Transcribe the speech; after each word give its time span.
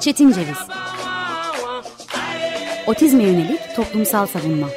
Çetin 0.00 0.32
Ceviz. 0.32 0.58
Otizme 2.86 3.22
yönelik 3.22 3.60
toplumsal 3.76 4.26
savunma. 4.26 4.68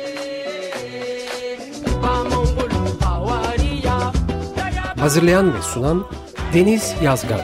Hazırlayan 4.99 5.53
ve 5.53 5.61
sunan 5.61 6.05
Deniz 6.53 6.95
Yazgan. 7.03 7.41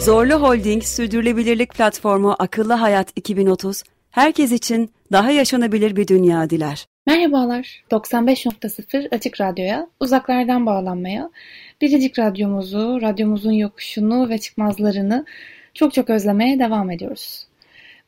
Zorlu 0.00 0.34
Holding 0.34 0.82
Sürdürülebilirlik 0.82 1.74
Platformu 1.74 2.36
Akıllı 2.38 2.72
Hayat 2.72 3.08
2030 3.16 3.82
herkes 4.10 4.52
için 4.52 4.90
daha 5.12 5.30
yaşanabilir 5.30 5.96
bir 5.96 6.08
dünya 6.08 6.50
diler. 6.50 6.86
Merhabalar, 7.06 7.84
95.0 7.90 9.14
Açık 9.14 9.40
Radyo'ya, 9.40 9.86
uzaklardan 10.00 10.66
bağlanmaya, 10.66 11.30
Biricik 11.80 12.18
Radyomuzu, 12.18 12.98
radyomuzun 13.02 13.52
yokuşunu 13.52 14.28
ve 14.28 14.38
çıkmazlarını 14.38 15.24
çok 15.74 15.94
çok 15.94 16.10
özlemeye 16.10 16.58
devam 16.58 16.90
ediyoruz. 16.90 17.46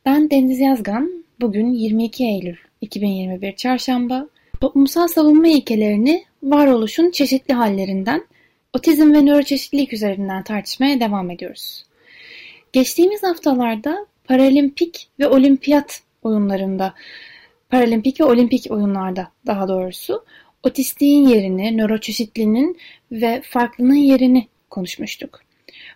Ben 0.05 0.29
Deniz 0.29 0.59
Yazgan, 0.59 1.23
bugün 1.41 1.73
22 1.73 2.23
Eylül 2.23 2.55
2021 2.81 3.55
Çarşamba, 3.55 4.27
toplumsal 4.61 5.07
savunma 5.07 5.47
ilkelerini 5.47 6.23
varoluşun 6.43 7.11
çeşitli 7.11 7.53
hallerinden, 7.53 8.25
otizm 8.73 9.13
ve 9.13 9.21
nöroçeşitlilik 9.21 9.93
üzerinden 9.93 10.43
tartışmaya 10.43 10.99
devam 10.99 11.31
ediyoruz. 11.31 11.85
Geçtiğimiz 12.73 13.23
haftalarda 13.23 14.05
paralimpik 14.25 15.07
ve 15.19 15.27
olimpiyat 15.27 16.01
oyunlarında, 16.23 16.93
paralimpik 17.69 18.21
ve 18.21 18.25
olimpik 18.25 18.71
oyunlarda 18.71 19.27
daha 19.47 19.67
doğrusu 19.67 20.25
otistiğin 20.63 21.27
yerini, 21.27 21.77
nöroçeşitliliğinin 21.77 22.77
ve 23.11 23.41
farklının 23.41 23.95
yerini 23.95 24.47
konuşmuştuk. 24.69 25.39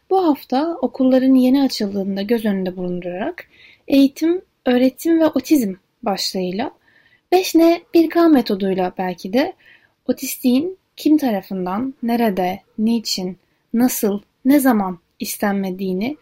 Bu 0.09 0.25
hafta 0.27 0.77
okulların 0.81 1.35
yeni 1.35 1.61
açıldığında 1.61 2.21
göz 2.21 2.45
önünde 2.45 2.77
bulundurarak 2.77 3.47
eğitim, 3.87 4.41
öğretim 4.65 5.19
ve 5.19 5.27
otizm 5.27 5.73
başlığıyla 6.03 6.71
5N 7.31 7.81
1K 7.93 8.31
metoduyla 8.31 8.93
belki 8.97 9.33
de 9.33 9.53
otistiğin 10.07 10.77
kim 10.95 11.17
tarafından, 11.17 11.93
nerede, 12.03 12.59
niçin, 12.77 13.37
nasıl, 13.73 14.21
ne 14.45 14.59
zaman 14.59 14.99
istenmediğini, 15.19 16.17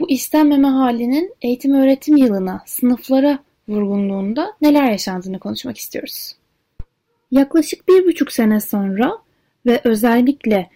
bu 0.00 0.10
istenmeme 0.10 0.68
halinin 0.68 1.34
eğitim 1.42 1.74
öğretim 1.74 2.16
yılına, 2.16 2.62
sınıflara 2.66 3.38
vurgunluğunda 3.68 4.52
neler 4.60 4.90
yaşandığını 4.90 5.38
konuşmak 5.38 5.78
istiyoruz. 5.78 6.41
Yaklaşık 7.32 7.88
bir 7.88 8.06
buçuk 8.06 8.32
sene 8.32 8.60
sonra 8.60 9.18
ve 9.66 9.80
özellikle 9.84 10.70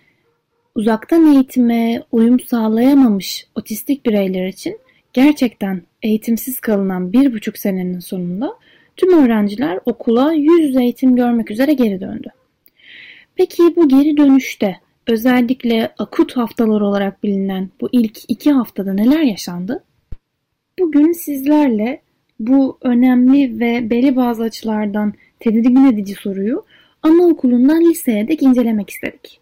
uzaktan 0.74 1.34
eğitime 1.34 2.02
uyum 2.12 2.40
sağlayamamış 2.40 3.46
otistik 3.54 4.06
bireyler 4.06 4.46
için 4.46 4.78
gerçekten 5.12 5.82
eğitimsiz 6.02 6.60
kalınan 6.60 7.12
bir 7.12 7.32
buçuk 7.32 7.58
senenin 7.58 7.98
sonunda 7.98 8.54
tüm 8.96 9.24
öğrenciler 9.24 9.80
okula 9.86 10.32
yüz 10.32 10.60
yüze 10.60 10.82
eğitim 10.82 11.16
görmek 11.16 11.50
üzere 11.50 11.72
geri 11.72 12.00
döndü. 12.00 12.28
Peki 13.34 13.62
bu 13.76 13.88
geri 13.88 14.16
dönüşte 14.16 14.76
özellikle 15.06 15.94
akut 15.98 16.36
haftalar 16.36 16.80
olarak 16.80 17.22
bilinen 17.22 17.70
bu 17.80 17.88
ilk 17.92 18.18
iki 18.28 18.52
haftada 18.52 18.92
neler 18.92 19.20
yaşandı? 19.20 19.84
Bugün 20.78 21.12
sizlerle 21.12 22.02
bu 22.40 22.78
önemli 22.82 23.60
ve 23.60 23.90
belli 23.90 24.16
bazı 24.16 24.42
açılardan 24.42 25.14
tedirgin 25.40 25.92
edici 25.92 26.14
soruyu 26.14 26.64
anaokulundan 27.02 27.80
liseye 27.80 28.28
dek 28.28 28.42
incelemek 28.42 28.90
istedik. 28.90 29.40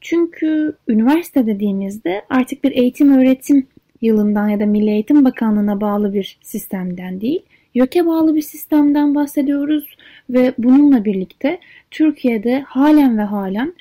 Çünkü 0.00 0.76
üniversite 0.88 1.46
dediğimizde 1.46 2.22
artık 2.30 2.64
bir 2.64 2.70
eğitim 2.72 3.18
öğretim 3.18 3.66
yılından 4.00 4.48
ya 4.48 4.60
da 4.60 4.66
Milli 4.66 4.90
Eğitim 4.90 5.24
Bakanlığı'na 5.24 5.80
bağlı 5.80 6.14
bir 6.14 6.38
sistemden 6.42 7.20
değil, 7.20 7.42
YÖK'e 7.74 8.06
bağlı 8.06 8.34
bir 8.34 8.42
sistemden 8.42 9.14
bahsediyoruz 9.14 9.96
ve 10.30 10.54
bununla 10.58 11.04
birlikte 11.04 11.60
Türkiye'de 11.90 12.60
halen 12.60 13.18
ve 13.18 13.22
halen 13.22 13.74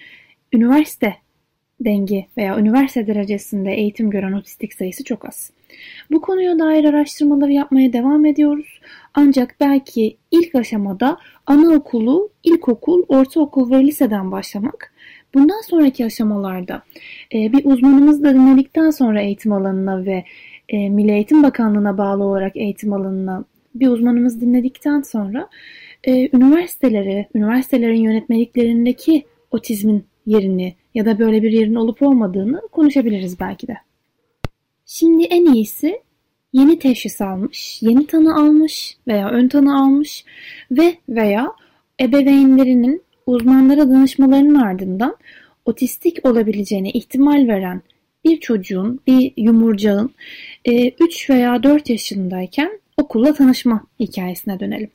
üniversite 0.54 1.16
dengi 1.80 2.28
veya 2.38 2.60
üniversite 2.60 3.08
derecesinde 3.08 3.72
eğitim 3.74 4.10
gören 4.10 4.34
otistik 4.34 4.74
sayısı 4.74 5.04
çok 5.04 5.26
az. 5.26 5.52
Bu 6.12 6.22
konuya 6.22 6.60
dair 6.60 6.86
araştırmaları 6.86 7.52
yapmaya 7.52 7.94
devam 7.94 8.26
ediyoruz. 8.26 8.80
Ancak 9.14 9.56
belki 9.60 10.18
ilk 10.32 10.56
aşamada 10.56 11.18
anaokulu, 11.46 12.30
ilkokul, 12.44 13.04
ortaokul 13.08 13.72
ve 13.72 13.84
liseden 13.84 14.32
başlamak, 14.32 14.94
bundan 15.34 15.62
sonraki 15.70 16.06
aşamalarda 16.06 16.84
e, 17.34 17.54
bir 17.54 17.66
uzmanımız 17.66 18.24
da 18.24 18.34
dinledikten 18.34 18.90
sonra 18.90 19.22
eğitim 19.22 19.52
alanına 19.52 20.06
ve 20.06 20.24
e, 20.70 20.90
Milli 20.90 21.12
Eğitim 21.12 21.44
Bakanlığı'na 21.44 21.98
bağlı 21.98 22.24
olarak 22.24 22.58
eğitim 22.58 22.94
alanına 22.94 23.46
bir 23.76 23.88
uzmanımız 23.88 24.42
dinledikten 24.42 25.02
sonra 25.02 25.50
e, 26.04 26.38
üniversiteleri, 26.38 27.28
üniversitelerin 27.36 28.02
yönetmeliklerindeki 28.02 29.26
otizmin 29.52 30.06
yerini 30.26 30.76
ya 30.96 31.06
da 31.06 31.20
böyle 31.20 31.42
bir 31.42 31.52
yerin 31.52 31.76
olup 31.76 32.02
olmadığını 32.02 32.62
konuşabiliriz 32.72 33.40
belki 33.40 33.68
de. 33.68 33.78
Şimdi 34.86 35.24
en 35.24 35.54
iyisi 35.54 36.02
yeni 36.54 36.80
teşhis 36.80 37.22
almış, 37.22 37.82
yeni 37.82 38.08
tanı 38.08 38.36
almış 38.36 38.98
veya 39.08 39.30
ön 39.30 39.48
tanı 39.48 39.82
almış 39.82 40.26
ve 40.72 40.98
veya 41.10 41.52
ebeveynlerinin 42.02 43.04
uzmanlara 43.26 43.90
danışmalarının 43.90 44.56
ardından 44.56 45.18
otistik 45.66 46.26
olabileceğine 46.26 46.90
ihtimal 46.92 47.48
veren 47.48 47.82
bir 48.26 48.40
çocuğun, 48.40 49.00
bir 49.08 49.34
yumurcağın 49.38 50.14
3 50.66 51.30
e, 51.30 51.34
veya 51.34 51.64
4 51.64 51.90
yaşındayken 51.90 52.80
okulla 52.98 53.34
tanışma 53.34 53.84
hikayesine 54.00 54.60
dönelim. 54.60 54.92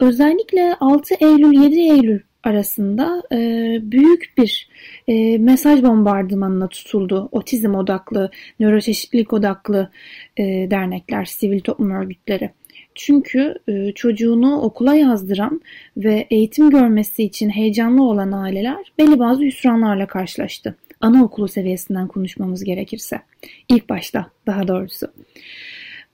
Özellikle 0.00 0.74
6 0.80 1.14
Eylül 1.20 1.62
7 1.62 1.80
Eylül 1.80 2.20
arasında 2.44 3.22
e, 3.32 3.38
büyük 3.82 4.32
bir 4.38 4.68
e, 5.08 5.38
mesaj 5.38 5.82
bombardımanına 5.82 6.68
tutuldu. 6.68 7.28
Otizm 7.32 7.74
odaklı, 7.74 8.30
nöroçeşitlilik 8.60 9.32
odaklı 9.32 9.90
e, 10.36 10.44
dernekler, 10.70 11.24
sivil 11.24 11.60
toplum 11.60 11.90
örgütleri. 11.90 12.50
Çünkü 12.94 13.54
e, 13.68 13.92
çocuğunu 13.92 14.60
okula 14.60 14.94
yazdıran 14.94 15.60
ve 15.96 16.26
eğitim 16.30 16.70
görmesi 16.70 17.24
için 17.24 17.50
heyecanlı 17.50 18.02
olan 18.02 18.32
aileler 18.32 18.92
belli 18.98 19.18
bazı 19.18 19.42
hüsranlarla 19.42 20.06
karşılaştı. 20.06 20.74
Anaokulu 21.00 21.48
seviyesinden 21.48 22.08
konuşmamız 22.08 22.64
gerekirse. 22.64 23.20
İlk 23.68 23.88
başta 23.88 24.30
daha 24.46 24.68
doğrusu. 24.68 25.06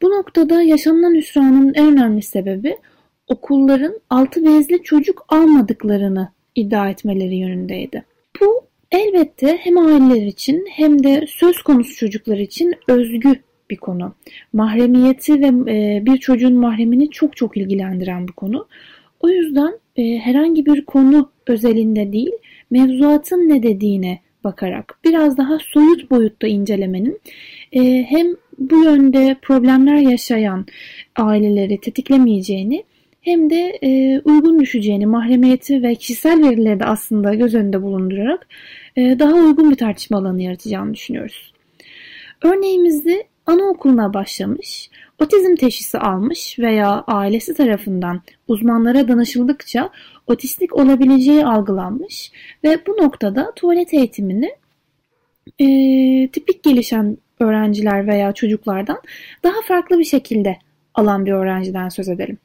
Bu 0.03 0.11
noktada 0.11 0.63
yaşanılan 0.63 1.15
hüsranın 1.15 1.75
en 1.75 1.93
önemli 1.93 2.23
sebebi 2.23 2.77
okulların 3.29 4.01
altı 4.11 4.45
bezli 4.45 4.83
çocuk 4.83 5.25
almadıklarını 5.29 6.29
iddia 6.55 6.91
etmeleri 6.91 7.37
yönündeydi. 7.37 8.05
Bu 8.41 8.61
elbette 8.93 9.59
hem 9.61 9.79
aileler 9.79 10.27
için 10.27 10.67
hem 10.71 11.05
de 11.05 11.25
söz 11.29 11.63
konusu 11.63 11.97
çocuklar 11.97 12.39
için 12.39 12.75
özgü 12.89 13.35
bir 13.71 13.77
konu. 13.77 14.15
Mahremiyeti 14.53 15.41
ve 15.41 15.73
e, 15.73 16.07
bir 16.07 16.17
çocuğun 16.17 16.55
mahremini 16.55 17.11
çok 17.11 17.37
çok 17.37 17.57
ilgilendiren 17.57 18.29
bir 18.29 18.33
konu. 18.33 18.67
O 19.21 19.29
yüzden 19.29 19.79
e, 19.97 20.19
herhangi 20.19 20.67
bir 20.67 20.85
konu 20.85 21.31
özelinde 21.47 22.13
değil, 22.13 22.33
mevzuatın 22.71 23.49
ne 23.49 23.63
dediğine 23.63 24.21
bakarak 24.45 24.99
biraz 25.05 25.39
daha 25.39 25.59
soyut 25.59 26.11
boyutta 26.11 26.47
incelemenin 26.47 27.21
e, 27.73 28.03
hem 28.03 28.27
bu 28.59 28.85
yönde 28.85 29.37
problemler 29.43 29.97
yaşayan 29.97 30.67
aileleri 31.17 31.81
tetiklemeyeceğini 31.81 32.85
hem 33.25 33.51
de 33.51 33.79
e, 33.83 34.21
uygun 34.25 34.61
düşeceğini, 34.61 35.07
mahremiyeti 35.07 35.83
ve 35.83 35.95
kişisel 35.95 36.43
verileri 36.49 36.81
de 36.81 36.85
aslında 36.85 37.35
göz 37.35 37.55
önünde 37.55 37.83
bulundurarak 37.83 38.47
e, 38.97 39.19
daha 39.19 39.35
uygun 39.35 39.71
bir 39.71 39.77
tartışma 39.77 40.19
alanı 40.19 40.43
yaratacağını 40.43 40.95
düşünüyoruz. 40.95 41.55
Örneğimizde 42.43 43.25
anaokuluna 43.47 44.15
başlamış, 44.15 44.91
otizm 45.21 45.55
teşhisi 45.55 45.99
almış 45.99 46.59
veya 46.59 47.05
ailesi 47.07 47.55
tarafından 47.55 48.23
uzmanlara 48.49 49.09
danışıldıkça 49.09 49.91
otistik 50.27 50.77
olabileceği 50.77 51.45
algılanmış 51.45 52.33
ve 52.65 52.79
bu 52.87 52.93
noktada 52.93 53.53
tuvalet 53.57 53.95
eğitimini 53.95 54.51
e, 55.59 55.67
tipik 56.33 56.63
gelişen 56.63 57.19
öğrenciler 57.41 58.07
veya 58.07 58.33
çocuklardan 58.33 59.01
daha 59.43 59.63
farklı 59.63 59.99
bir 59.99 60.05
şekilde 60.05 60.59
alan 60.95 61.27
bir 61.27 61.33
öğrenciden 61.33 61.89
söz 61.89 62.09
edelim. 62.09 62.39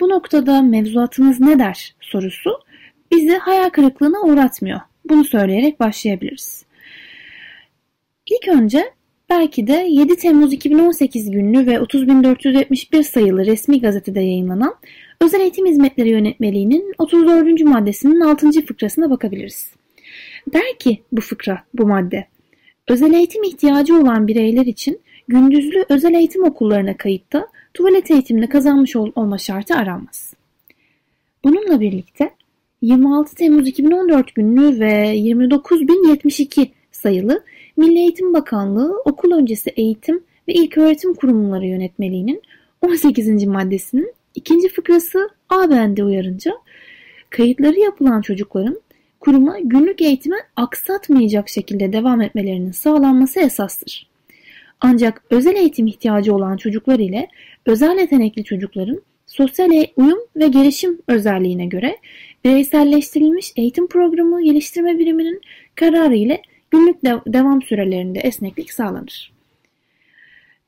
Bu 0.00 0.08
noktada 0.08 0.62
mevzuatınız 0.62 1.40
ne 1.40 1.58
der 1.58 1.94
sorusu 2.00 2.50
bizi 3.12 3.36
hayal 3.36 3.70
kırıklığına 3.70 4.20
uğratmıyor. 4.20 4.80
Bunu 5.08 5.24
söyleyerek 5.24 5.80
başlayabiliriz. 5.80 6.64
İlk 8.26 8.48
önce 8.48 8.84
belki 9.30 9.66
de 9.66 9.86
7 9.88 10.16
Temmuz 10.16 10.52
2018 10.52 11.30
günlü 11.30 11.66
ve 11.66 11.74
30.471 11.74 13.02
sayılı 13.02 13.46
resmi 13.46 13.80
gazetede 13.80 14.20
yayınlanan 14.20 14.74
Özel 15.20 15.40
Eğitim 15.40 15.66
Hizmetleri 15.66 16.08
Yönetmeliği'nin 16.08 16.94
34. 16.98 17.60
maddesinin 17.60 18.20
6. 18.20 18.50
fıkrasına 18.66 19.10
bakabiliriz. 19.10 19.72
Der 20.52 20.78
ki 20.78 21.02
bu 21.12 21.20
fıkra, 21.20 21.64
bu 21.74 21.86
madde. 21.86 22.26
Özel 22.88 23.12
eğitim 23.12 23.42
ihtiyacı 23.42 23.96
olan 23.96 24.28
bireyler 24.28 24.66
için 24.66 25.00
gündüzlü 25.28 25.84
özel 25.88 26.14
eğitim 26.14 26.44
okullarına 26.44 26.96
kayıtta 26.96 27.46
tuvalet 27.74 28.10
eğitimini 28.10 28.48
kazanmış 28.48 28.96
ol 28.96 29.12
olma 29.14 29.38
şartı 29.38 29.74
aranmaz. 29.74 30.34
Bununla 31.44 31.80
birlikte 31.80 32.30
26 32.82 33.34
Temmuz 33.34 33.68
2014 33.68 34.34
günlü 34.34 34.80
ve 34.80 35.16
29.072 35.16 36.68
sayılı 36.92 37.44
Milli 37.76 37.98
Eğitim 37.98 38.34
Bakanlığı 38.34 39.02
okul 39.04 39.32
öncesi 39.32 39.70
eğitim 39.70 40.24
ve 40.48 40.52
ilköğretim 40.54 41.14
kurumları 41.14 41.66
yönetmeliğinin 41.66 42.42
18. 42.82 43.46
maddesinin 43.46 44.14
ikinci 44.34 44.68
fıkrası 44.68 45.30
A 45.48 45.70
bendi 45.70 46.04
uyarınca 46.04 46.52
kayıtları 47.30 47.80
yapılan 47.80 48.20
çocukların 48.20 48.80
kuruma 49.20 49.58
günlük 49.58 50.02
eğitime 50.02 50.36
aksatmayacak 50.56 51.48
şekilde 51.48 51.92
devam 51.92 52.20
etmelerinin 52.20 52.72
sağlanması 52.72 53.40
esastır. 53.40 54.09
Ancak 54.80 55.22
özel 55.30 55.56
eğitim 55.56 55.86
ihtiyacı 55.86 56.34
olan 56.34 56.56
çocuklar 56.56 56.98
ile 56.98 57.28
özel 57.66 57.98
yetenekli 57.98 58.44
çocukların 58.44 59.02
sosyal 59.26 59.72
e- 59.72 59.92
uyum 59.96 60.18
ve 60.36 60.48
gelişim 60.48 60.98
özelliğine 61.08 61.66
göre 61.66 61.96
bireyselleştirilmiş 62.44 63.52
eğitim 63.56 63.86
programı 63.86 64.44
geliştirme 64.44 64.98
biriminin 64.98 65.40
kararı 65.74 66.16
ile 66.16 66.42
günlük 66.70 67.04
de 67.04 67.14
devam 67.26 67.62
sürelerinde 67.62 68.18
esneklik 68.18 68.72
sağlanır. 68.72 69.32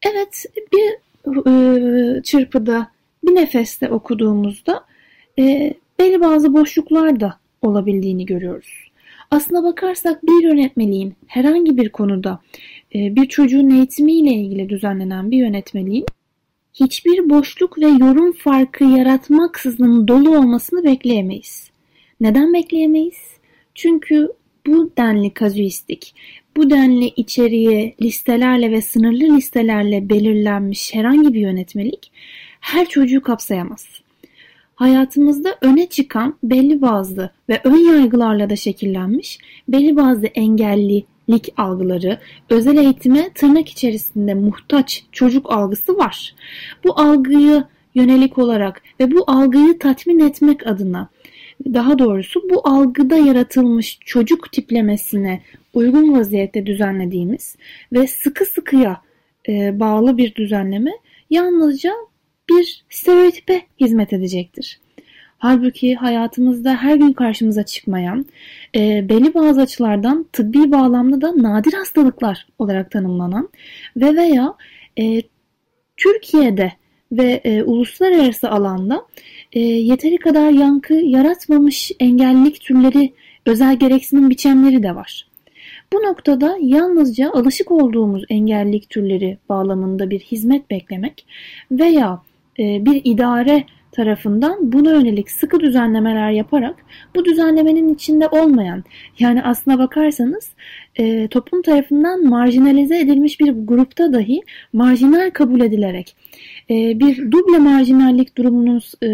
Evet 0.03 0.47
bir 0.73 0.93
e, 1.47 2.23
çırpıda 2.23 2.89
bir 3.25 3.35
nefeste 3.35 3.89
okuduğumuzda 3.89 4.85
e, 5.39 5.75
belli 5.99 6.21
bazı 6.21 6.55
boşluklar 6.55 7.21
da 7.21 7.39
olabildiğini 7.63 8.27
görüyoruz. 8.27 8.91
Aslına 9.31 9.65
bakarsak 9.65 10.23
bir 10.23 10.45
yönetmeliğin 10.45 11.15
herhangi 11.27 11.77
bir 11.77 11.89
konuda 11.89 12.41
bir 12.95 13.27
çocuğun 13.27 13.71
eğitimiyle 13.71 14.31
ilgili 14.31 14.69
düzenlenen 14.69 15.31
bir 15.31 15.37
yönetmeliğin 15.37 16.07
hiçbir 16.75 17.31
boşluk 17.31 17.79
ve 17.79 17.87
yorum 17.87 18.33
farkı 18.33 18.85
yaratmaksızın 18.85 20.09
dolu 20.09 20.39
olmasını 20.39 20.85
bekleyemeyiz. 20.85 21.71
Neden 22.21 22.55
bekleyemeyiz? 22.55 23.19
Çünkü 23.75 24.29
bu 24.67 24.93
denli 24.99 25.35
kazuistik, 25.35 26.15
bu 26.57 26.71
denli 26.71 27.07
içeriğe 27.07 27.95
listelerle 28.03 28.71
ve 28.71 28.83
sınırlı 28.83 29.37
listelerle 29.37 30.09
belirlenmiş 30.09 30.95
herhangi 30.95 31.35
bir 31.35 31.41
yönetmelik 31.41 32.13
her 32.61 32.89
çocuğu 32.89 33.23
kapsayamaz. 33.23 33.87
Hayatımızda 34.75 35.59
öne 35.61 35.87
çıkan 35.87 36.39
belli 36.43 36.83
bazı 36.83 37.31
ve 37.49 37.61
ön 37.65 37.77
yargılarla 37.77 38.51
da 38.51 38.57
şekillenmiş 38.57 39.39
belli 39.69 39.97
bazı 39.97 40.27
engellilik 41.33 41.55
algıları, 41.57 42.19
özel 42.51 42.77
eğitime 42.77 43.31
tırnak 43.35 43.69
içerisinde 43.69 44.35
muhtaç 44.35 45.05
çocuk 45.13 45.53
algısı 45.53 45.97
var. 45.97 46.35
Bu 46.85 47.01
algıyı 47.01 47.65
yönelik 47.95 48.39
olarak 48.39 48.83
ve 49.01 49.11
bu 49.11 49.25
algıyı 49.27 49.79
tatmin 49.79 50.19
etmek 50.19 50.67
adına 50.67 51.09
daha 51.65 51.99
doğrusu 51.99 52.41
bu 52.51 52.69
algıda 52.69 53.17
yaratılmış 53.17 53.99
çocuk 54.05 54.53
tiplemesine 54.53 55.43
uygun 55.75 56.19
vaziyette 56.19 56.67
düzenlediğimiz 56.67 57.57
ve 57.93 58.07
sıkı 58.07 58.45
sıkıya 58.45 59.01
e, 59.49 59.81
bağlı 59.81 60.17
bir 60.17 60.35
düzenleme 60.35 60.93
yalnızca 61.31 61.93
bir 62.51 62.85
stereotipe 62.91 63.63
hizmet 63.81 64.13
edecektir. 64.13 64.82
Halbuki 65.43 65.95
hayatımızda 65.95 66.77
her 66.77 66.97
gün 66.97 67.13
karşımıza 67.13 67.63
çıkmayan, 67.63 68.27
e, 68.77 69.09
belli 69.09 69.35
bazı 69.35 69.61
açılardan 69.61 70.27
tıbbi 70.33 70.73
bağlamda 70.73 71.21
da 71.21 71.43
nadir 71.43 71.73
hastalıklar 71.73 72.47
olarak 72.59 72.91
tanımlanan 72.91 73.49
ve 73.97 74.17
veya 74.17 74.55
e, 74.99 75.23
Türkiye'de 75.97 76.73
ve 77.13 77.41
e, 77.45 77.63
uluslararası 77.63 78.51
alanda 78.51 79.07
e, 79.53 79.61
yeteri 79.61 80.17
kadar 80.17 80.51
yankı 80.51 80.95
yaratmamış 80.95 81.93
engellilik 82.01 82.61
türleri, 82.61 83.13
özel 83.47 83.77
gereksinim 83.77 84.31
biçimleri 84.31 84.83
de 84.83 84.95
var. 84.95 85.29
Bu 85.93 85.97
noktada 85.97 86.57
yalnızca 86.61 87.33
alışık 87.33 87.71
olduğumuz 87.71 88.25
engellilik 88.29 88.91
türleri 88.91 89.39
bağlamında 89.49 90.11
bir 90.11 90.21
hizmet 90.21 90.71
beklemek 90.71 91.27
veya 91.71 92.23
e, 92.59 92.85
bir 92.85 93.01
idare 93.05 93.65
tarafından 93.93 94.73
buna 94.73 94.93
yönelik 94.93 95.31
sıkı 95.31 95.61
düzenlemeler 95.61 96.31
yaparak 96.31 96.77
bu 97.15 97.25
düzenlemenin 97.25 97.95
içinde 97.95 98.29
olmayan 98.29 98.85
yani 99.19 99.43
aslına 99.43 99.79
bakarsanız 99.79 100.51
e, 100.97 101.29
toplum 101.29 101.63
tarafından 101.63 102.25
marjinalize 102.25 102.99
edilmiş 103.01 103.41
bir 103.41 103.53
grupta 103.53 104.13
dahi 104.13 104.41
marjinal 104.73 105.31
kabul 105.31 105.61
edilerek 105.61 106.17
e, 106.71 106.75
bir 106.75 107.33
duble 107.33 107.59
marjinallik 107.59 108.37
durumunun 108.39 108.81
e, 109.03 109.09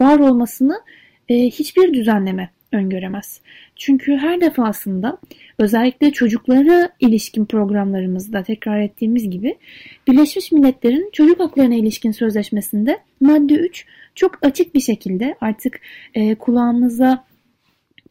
var 0.00 0.18
olmasını 0.18 0.80
e, 1.28 1.34
hiçbir 1.34 1.94
düzenleme 1.94 2.53
öngöremez. 2.74 3.40
Çünkü 3.76 4.16
her 4.16 4.40
defasında 4.40 5.18
özellikle 5.58 6.12
çocuklara 6.12 6.90
ilişkin 7.00 7.44
programlarımızda 7.44 8.42
tekrar 8.42 8.80
ettiğimiz 8.80 9.30
gibi 9.30 9.58
Birleşmiş 10.06 10.52
Milletler'in 10.52 11.10
çocuk 11.12 11.40
haklarına 11.40 11.74
ilişkin 11.74 12.12
sözleşmesinde 12.12 12.98
madde 13.20 13.54
3 13.54 13.86
çok 14.14 14.38
açık 14.42 14.74
bir 14.74 14.80
şekilde 14.80 15.34
artık 15.40 15.80
e, 16.14 16.34
kulağımıza 16.34 17.24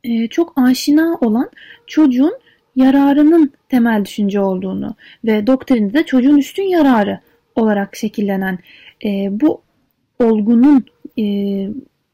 e, 0.03 0.27
çok 0.27 0.53
aşina 0.55 1.17
olan 1.21 1.49
çocuğun 1.87 2.37
yararının 2.75 3.51
temel 3.69 4.05
düşünce 4.05 4.39
olduğunu 4.39 4.95
ve 5.25 5.47
doktrinde 5.47 5.93
de 5.93 6.05
çocuğun 6.05 6.37
üstün 6.37 6.63
yararı 6.63 7.19
olarak 7.55 7.95
şekillenen 7.95 8.59
e, 9.05 9.27
bu 9.31 9.61
olgunun 10.19 10.85
e, 11.19 11.23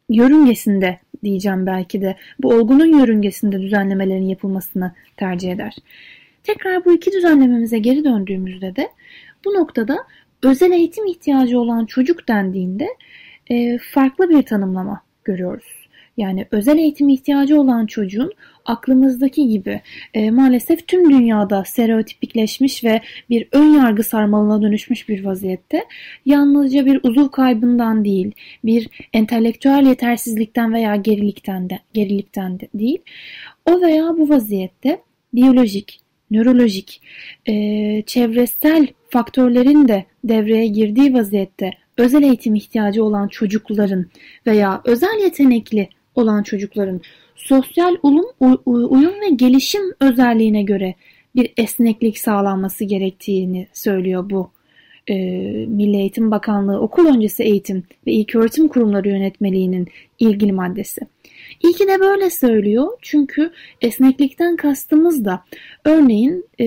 yörüngesinde 0.10 1.00
diyeceğim 1.24 1.66
belki 1.66 2.02
de 2.02 2.16
bu 2.40 2.50
olgunun 2.50 3.00
yörüngesinde 3.00 3.62
düzenlemelerin 3.62 4.28
yapılmasını 4.28 4.92
tercih 5.18 5.52
eder. 5.52 5.76
Tekrar 6.44 6.86
bu 6.86 6.94
iki 6.94 7.12
düzenlememize 7.12 7.80
geri 7.80 8.04
döndüğümüzde 8.04 8.76
de 8.76 8.90
bu 9.46 9.54
noktada 9.54 9.98
özel 10.44 10.72
eğitim 10.72 11.06
ihtiyacı 11.06 11.60
olan 11.60 11.86
çocuk 11.86 12.28
dendiğinde 12.28 12.88
e, 13.50 13.78
farklı 13.78 14.30
bir 14.30 14.44
tanımlama 14.44 15.02
görüyoruz. 15.24 15.79
Yani 16.20 16.46
özel 16.52 16.78
eğitim 16.78 17.10
ihtiyacı 17.10 17.62
olan 17.62 17.86
çocuğun 17.86 18.34
aklımızdaki 18.66 19.48
gibi 19.48 19.82
e, 20.14 20.32
maalesef 20.32 20.88
tüm 20.88 21.10
dünyada 21.12 21.64
stereotipikleşmiş 21.66 22.84
ve 22.84 23.02
bir 23.30 23.48
ön 23.52 23.74
yargı 23.74 24.04
sarmalına 24.04 24.62
dönüşmüş 24.62 25.10
bir 25.10 25.26
vaziyette. 25.26 25.86
Yalnızca 26.26 26.86
bir 26.86 27.00
uzuv 27.04 27.30
kaybından 27.30 28.06
değil, 28.06 28.32
bir 28.64 28.90
entelektüel 29.14 29.86
yetersizlikten 29.86 30.74
veya 30.74 30.96
gerilikten 30.96 31.70
de, 31.70 31.80
gerilikten 31.94 32.60
de 32.60 32.68
değil, 32.74 33.00
o 33.66 33.82
veya 33.82 34.18
bu 34.18 34.30
vaziyette 34.30 35.02
biyolojik, 35.34 36.00
nörolojik, 36.32 37.02
e, 37.46 37.54
çevresel 38.02 38.88
faktörlerin 39.10 39.88
de 39.88 40.06
devreye 40.24 40.68
girdiği 40.68 41.14
vaziyette 41.14 41.72
özel 41.98 42.24
eğitim 42.24 42.56
ihtiyacı 42.56 43.04
olan 43.04 43.28
çocukların 43.28 44.06
veya 44.48 44.82
özel 44.86 45.20
yetenekli 45.24 45.90
olan 46.16 46.44
çocukların 46.44 47.02
sosyal 47.36 47.96
uyum, 48.04 48.26
uyum 48.66 49.22
ve 49.22 49.30
gelişim 49.36 49.82
özelliğine 50.00 50.64
göre 50.64 50.96
bir 51.36 51.54
esneklik 51.58 52.18
sağlanması 52.18 52.84
gerektiğini 52.84 53.68
söylüyor 53.74 54.30
bu 54.30 54.52
e, 55.08 55.16
Milli 55.66 55.98
Eğitim 55.98 56.32
Bakanlığı 56.32 56.80
Okul 56.80 57.06
Öncesi 57.06 57.44
Eğitim 57.44 57.84
ve 58.08 58.12
İlköğretim 58.12 58.68
Kurumları 58.68 59.10
Yönetmeliği'nin 59.10 59.88
ilgili 60.20 60.52
maddesi. 60.52 61.02
İyi 61.64 61.74
ki 61.74 61.88
de 61.88 62.00
böyle 62.00 62.30
söylüyor 62.30 62.88
çünkü 63.02 63.52
esneklikten 63.82 64.56
kastımız 64.56 65.26
da 65.26 65.44
örneğin 65.86 66.46
e, 66.60 66.66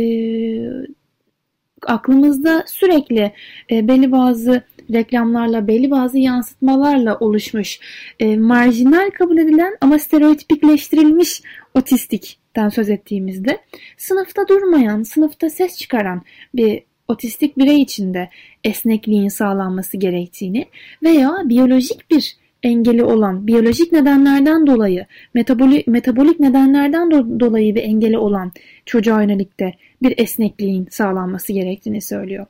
aklımızda 1.91 2.65
sürekli 2.67 3.33
e, 3.71 3.89
belli 3.89 4.13
bazı 4.13 4.63
reklamlarla, 4.93 5.69
belli 5.69 5.91
bazı 5.91 6.19
yansıtmalarla 6.19 7.19
oluşmuş, 7.19 7.81
e, 8.21 8.37
marjinal 8.37 9.11
kabul 9.11 9.39
edilen 9.39 9.77
ama 9.81 9.99
stereotipikleştirilmiş 9.99 11.43
otistikten 11.75 12.69
söz 12.69 12.91
ettiğimizde 12.91 13.59
sınıfta 13.97 14.49
durmayan, 14.49 15.03
sınıfta 15.03 15.51
ses 15.51 15.79
çıkaran 15.79 16.23
bir 16.55 16.83
otistik 17.09 17.59
birey 17.59 17.83
içinde 17.83 18.31
esnekliğin 18.65 19.29
sağlanması 19.29 19.97
gerektiğini 19.97 20.67
veya 21.03 21.33
biyolojik 21.45 22.11
bir 22.11 22.42
engeli 22.63 23.05
olan, 23.05 23.47
biyolojik 23.47 23.93
nedenlerden 23.93 24.67
dolayı, 24.67 25.07
metabolik, 25.35 25.87
metabolik 25.87 26.41
nedenlerden 26.41 27.09
do- 27.09 27.41
dolayı 27.41 27.75
bir 27.75 27.83
engeli 27.83 28.19
olan 28.19 28.53
çocuğa 28.87 29.23
yönelik 29.23 29.61
de 29.61 29.75
bir 30.03 30.15
esnekliğin 30.19 30.87
sağlanması 30.91 31.53
gerektiğini 31.53 32.01
söylüyor. 32.01 32.47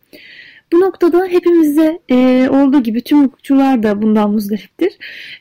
Bu 0.72 0.80
noktada 0.80 1.26
hepimizde 1.26 1.98
e, 2.08 2.48
olduğu 2.48 2.82
gibi 2.82 3.00
tüm 3.00 3.24
hukukçular 3.24 3.82
da 3.82 4.02
bundan 4.02 4.30
muzdariptir. 4.30 4.92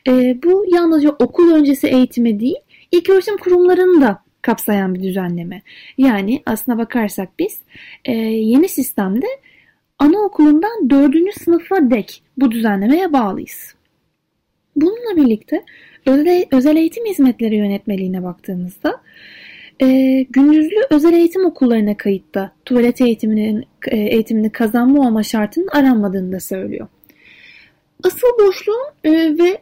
E, 0.08 0.42
bu 0.42 0.66
yalnızca 0.74 1.10
okul 1.10 1.52
öncesi 1.52 1.86
eğitimi 1.86 2.40
değil, 2.40 2.56
ilk 2.92 3.10
öğretim 3.10 3.36
kurumlarının 3.36 4.02
da 4.02 4.22
kapsayan 4.42 4.94
bir 4.94 5.02
düzenleme. 5.02 5.62
Yani 5.98 6.42
aslına 6.46 6.78
bakarsak 6.78 7.28
biz 7.38 7.58
e, 8.04 8.12
yeni 8.12 8.68
sistemde 8.68 9.26
anaokulundan 9.98 10.90
dördüncü 10.90 11.32
sınıfa 11.32 11.90
dek 11.90 12.22
bu 12.36 12.50
düzenlemeye 12.50 13.12
bağlıyız. 13.12 13.74
Bununla 14.76 15.16
birlikte 15.16 15.64
özel 16.52 16.76
eğitim 16.76 17.06
hizmetleri 17.06 17.56
yönetmeliğine 17.56 18.22
baktığımızda 18.22 19.00
e, 19.82 19.86
gündüzlü 20.30 20.86
özel 20.90 21.12
eğitim 21.12 21.44
okullarına 21.44 21.96
kayıtta 21.96 22.52
tuvalet 22.64 23.00
eğitiminin 23.00 23.64
e, 23.86 23.96
eğitimini 23.96 24.52
kazanma 24.52 25.08
olma 25.08 25.22
şartının 25.22 25.68
aranmadığını 25.72 26.32
da 26.32 26.40
söylüyor. 26.40 26.88
Asıl 28.04 28.28
boşluğun 28.46 28.86
e, 29.04 29.38
ve 29.38 29.58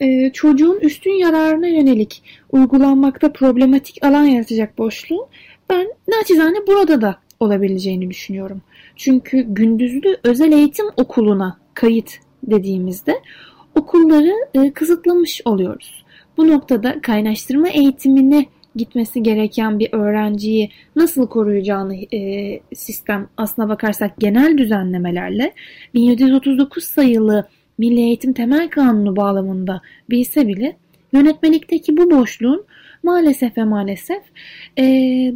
e, 0.00 0.32
çocuğun 0.32 0.80
üstün 0.80 1.12
yararına 1.12 1.66
yönelik 1.66 2.22
uygulanmakta 2.52 3.32
problematik 3.32 4.04
alan 4.04 4.24
yaratacak 4.24 4.78
boşluğun 4.78 5.26
ben 5.70 5.88
naçizane 6.08 6.66
burada 6.66 7.00
da 7.00 7.18
olabileceğini 7.40 8.10
düşünüyorum. 8.10 8.62
Çünkü 8.96 9.40
gündüzlü 9.40 10.16
özel 10.24 10.52
eğitim 10.52 10.86
okuluna 10.96 11.58
kayıt 11.74 12.10
dediğimizde 12.42 13.20
okulları 13.78 14.34
e, 14.54 14.72
kısıtlamış 14.72 15.40
oluyoruz. 15.44 16.04
Bu 16.36 16.48
noktada 16.48 17.00
kaynaştırma 17.00 17.68
eğitimine 17.68 18.46
gitmesi 18.76 19.22
gereken 19.22 19.78
bir 19.78 19.88
öğrenciyi 19.92 20.70
nasıl 20.96 21.26
koruyacağını 21.26 21.96
e, 22.14 22.60
sistem 22.74 23.28
aslına 23.36 23.68
bakarsak 23.68 24.16
genel 24.18 24.58
düzenlemelerle 24.58 25.52
1739 25.94 26.84
sayılı 26.84 27.48
Milli 27.78 28.00
Eğitim 28.00 28.32
Temel 28.32 28.68
Kanunu 28.68 29.16
bağlamında 29.16 29.80
bilse 30.10 30.48
bile 30.48 30.76
yönetmelikteki 31.12 31.96
bu 31.96 32.10
boşluğun 32.10 32.64
maalesef 33.02 33.58
ve 33.58 33.64
maalesef 33.64 34.22
e, 34.78 34.84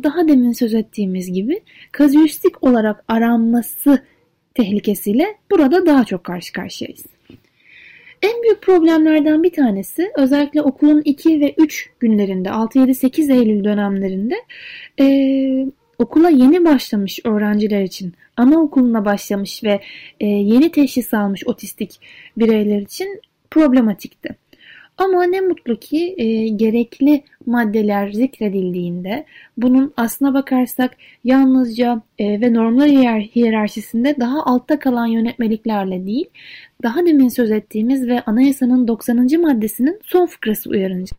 daha 0.02 0.28
demin 0.28 0.52
söz 0.52 0.74
ettiğimiz 0.74 1.32
gibi 1.32 1.60
kazuistik 1.92 2.64
olarak 2.64 3.04
aranması 3.08 4.02
tehlikesiyle 4.54 5.26
burada 5.50 5.86
daha 5.86 6.04
çok 6.04 6.24
karşı 6.24 6.52
karşıyayız. 6.52 7.04
En 8.22 8.42
büyük 8.42 8.62
problemlerden 8.62 9.42
bir 9.42 9.52
tanesi 9.52 10.12
özellikle 10.16 10.62
okulun 10.62 11.02
2 11.04 11.40
ve 11.40 11.54
3 11.58 11.90
günlerinde 12.00 12.48
6-7-8 12.48 13.32
Eylül 13.32 13.64
dönemlerinde 13.64 14.34
e, 15.00 15.06
okula 15.98 16.30
yeni 16.30 16.64
başlamış 16.64 17.20
öğrenciler 17.24 17.82
için 17.82 18.12
anaokuluna 18.36 19.04
başlamış 19.04 19.64
ve 19.64 19.80
e, 20.20 20.26
yeni 20.26 20.72
teşhis 20.72 21.14
almış 21.14 21.46
otistik 21.46 22.00
bireyler 22.36 22.80
için 22.80 23.20
problematikti. 23.50 24.41
Ama 24.98 25.24
ne 25.24 25.40
mutlu 25.40 25.76
ki 25.76 26.14
e, 26.18 26.48
gerekli 26.48 27.24
maddeler 27.46 28.12
zikredildiğinde 28.12 29.24
bunun 29.56 29.92
aslına 29.96 30.34
bakarsak 30.34 30.96
yalnızca 31.24 32.02
e, 32.18 32.40
ve 32.40 32.54
normlar 32.54 32.88
hiyerarşisinde 33.20 34.16
daha 34.20 34.44
altta 34.44 34.78
kalan 34.78 35.06
yönetmeliklerle 35.06 36.06
değil, 36.06 36.26
daha 36.82 37.06
demin 37.06 37.28
söz 37.28 37.50
ettiğimiz 37.50 38.08
ve 38.08 38.20
anayasanın 38.20 38.88
90. 38.88 39.40
maddesinin 39.40 40.00
son 40.04 40.26
fıkrası 40.26 40.70
uyarınca. 40.70 41.16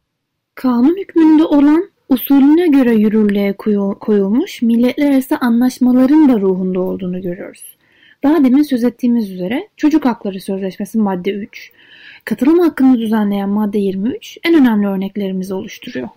Kanun 0.56 0.98
hükmünde 0.98 1.44
olan 1.44 1.90
usulüne 2.10 2.68
göre 2.68 2.94
yürürlüğe 2.94 3.54
koyulmuş 4.00 4.62
milletler 4.62 5.12
arası 5.12 5.38
anlaşmaların 5.38 6.30
da 6.30 6.42
ruhunda 6.42 6.80
olduğunu 6.80 7.22
görüyoruz. 7.22 7.73
Daha 8.24 8.44
demin 8.44 8.64
söz 8.64 8.84
ettiğimiz 8.84 9.32
üzere 9.32 9.70
Çocuk 9.78 10.06
Hakları 10.06 10.42
Sözleşmesi 10.42 10.98
madde 10.98 11.32
3, 11.32 11.72
katılım 12.26 12.60
hakkını 12.60 13.00
düzenleyen 13.00 13.50
madde 13.50 13.78
23 13.78 14.38
en 14.44 14.56
önemli 14.56 14.88
örneklerimizi 14.88 15.54
oluşturuyor. 15.54 16.10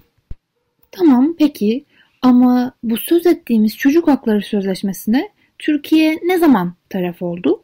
Tamam 0.90 1.34
peki 1.38 1.84
ama 2.22 2.72
bu 2.82 2.96
söz 2.96 3.26
ettiğimiz 3.26 3.76
Çocuk 3.76 4.08
Hakları 4.08 4.42
Sözleşmesi'ne 4.42 5.28
Türkiye 5.58 6.18
ne 6.24 6.38
zaman 6.38 6.74
taraf 6.88 7.22
oldu? 7.22 7.62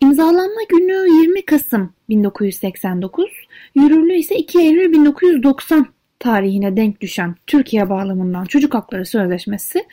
İmzalanma 0.00 0.62
günü 0.68 1.22
20 1.22 1.44
Kasım 1.44 1.92
1989, 2.08 3.30
yürürlüğü 3.74 4.14
ise 4.14 4.36
2 4.36 4.58
Eylül 4.58 4.92
1990 4.92 5.86
tarihine 6.18 6.76
denk 6.76 7.00
düşen 7.00 7.34
Türkiye 7.46 7.90
bağlamından 7.90 8.44
Çocuk 8.44 8.74
Hakları 8.74 9.06
Sözleşmesi 9.06 9.84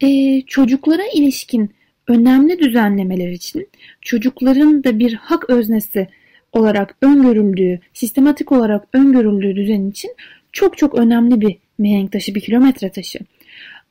e, 0.00 0.40
çocuklara 0.42 1.02
ilişkin 1.14 1.70
önemli 2.08 2.58
düzenlemeler 2.58 3.28
için 3.28 3.68
çocukların 4.00 4.84
da 4.84 4.98
bir 4.98 5.14
hak 5.14 5.50
öznesi 5.50 6.08
olarak 6.52 6.96
öngörüldüğü, 7.02 7.80
sistematik 7.92 8.52
olarak 8.52 8.84
öngörüldüğü 8.92 9.56
düzen 9.56 9.90
için 9.90 10.10
çok 10.52 10.78
çok 10.78 10.94
önemli 10.94 11.40
bir 11.40 11.56
mihenk 11.78 12.12
taşı, 12.12 12.34
bir 12.34 12.40
kilometre 12.40 12.90
taşı. 12.90 13.18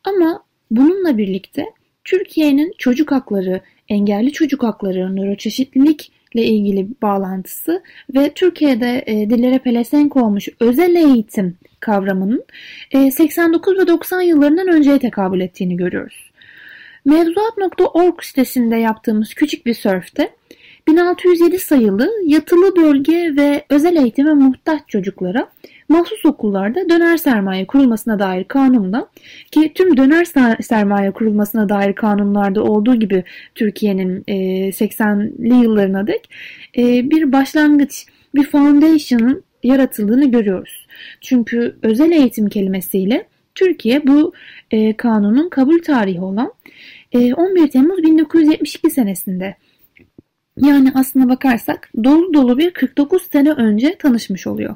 Ama 0.03 0.43
bununla 0.71 1.17
birlikte 1.17 1.65
Türkiye'nin 2.03 2.73
çocuk 2.77 3.11
hakları, 3.11 3.61
engelli 3.89 4.31
çocuk 4.31 4.63
hakları, 4.63 5.15
nöroçeşitlilikle 5.15 6.43
ilgili 6.43 6.87
bağlantısı 7.01 7.83
ve 8.15 8.31
Türkiye'de 8.33 9.03
e, 9.05 9.29
dillere 9.29 9.59
pelesenk 9.59 10.15
olmuş 10.15 10.49
özel 10.59 10.95
eğitim 10.95 11.57
kavramının 11.79 12.43
e, 12.91 13.11
89 13.11 13.77
ve 13.77 13.87
90 13.87 14.21
yıllarından 14.21 14.67
önceye 14.67 14.99
tekabül 14.99 15.41
ettiğini 15.41 15.77
görüyoruz. 15.77 16.32
Mevzuat.org 17.05 18.23
sitesinde 18.23 18.75
yaptığımız 18.75 19.33
küçük 19.33 19.65
bir 19.65 19.73
sörfte 19.73 20.29
1607 20.87 21.59
sayılı 21.59 22.11
yatılı 22.25 22.75
bölge 22.75 23.35
ve 23.35 23.65
özel 23.69 23.95
eğitime 23.95 24.33
muhtaç 24.33 24.81
çocuklara 24.87 25.47
mahsus 25.89 26.25
okullarda 26.25 26.89
döner 26.89 27.17
sermaye 27.17 27.67
kurulmasına 27.67 28.19
dair 28.19 28.43
kanunda 28.43 29.09
ki 29.51 29.71
tüm 29.75 29.97
döner 29.97 30.25
sermaye 30.61 31.11
kurulmasına 31.11 31.69
dair 31.69 31.93
kanunlarda 31.93 32.63
olduğu 32.63 32.95
gibi 32.95 33.23
Türkiye'nin 33.55 34.23
80'li 34.71 35.63
yıllarına 35.63 36.07
dek 36.07 36.29
bir 37.09 37.31
başlangıç, 37.31 38.05
bir 38.35 38.43
foundation'ın 38.43 39.43
yaratıldığını 39.63 40.31
görüyoruz. 40.31 40.87
Çünkü 41.21 41.75
özel 41.81 42.11
eğitim 42.11 42.49
kelimesiyle 42.49 43.27
Türkiye 43.55 44.07
bu 44.07 44.33
kanunun 44.97 45.49
kabul 45.49 45.79
tarihi 45.79 46.21
olan 46.21 46.53
11 47.13 47.67
Temmuz 47.67 48.03
1972 48.03 48.89
senesinde 48.89 49.55
yani 50.57 50.91
aslına 50.95 51.29
bakarsak 51.29 51.89
dolu 52.03 52.33
dolu 52.33 52.57
bir 52.57 52.71
49 52.71 53.23
sene 53.31 53.51
önce 53.51 53.95
tanışmış 53.97 54.47
oluyor. 54.47 54.75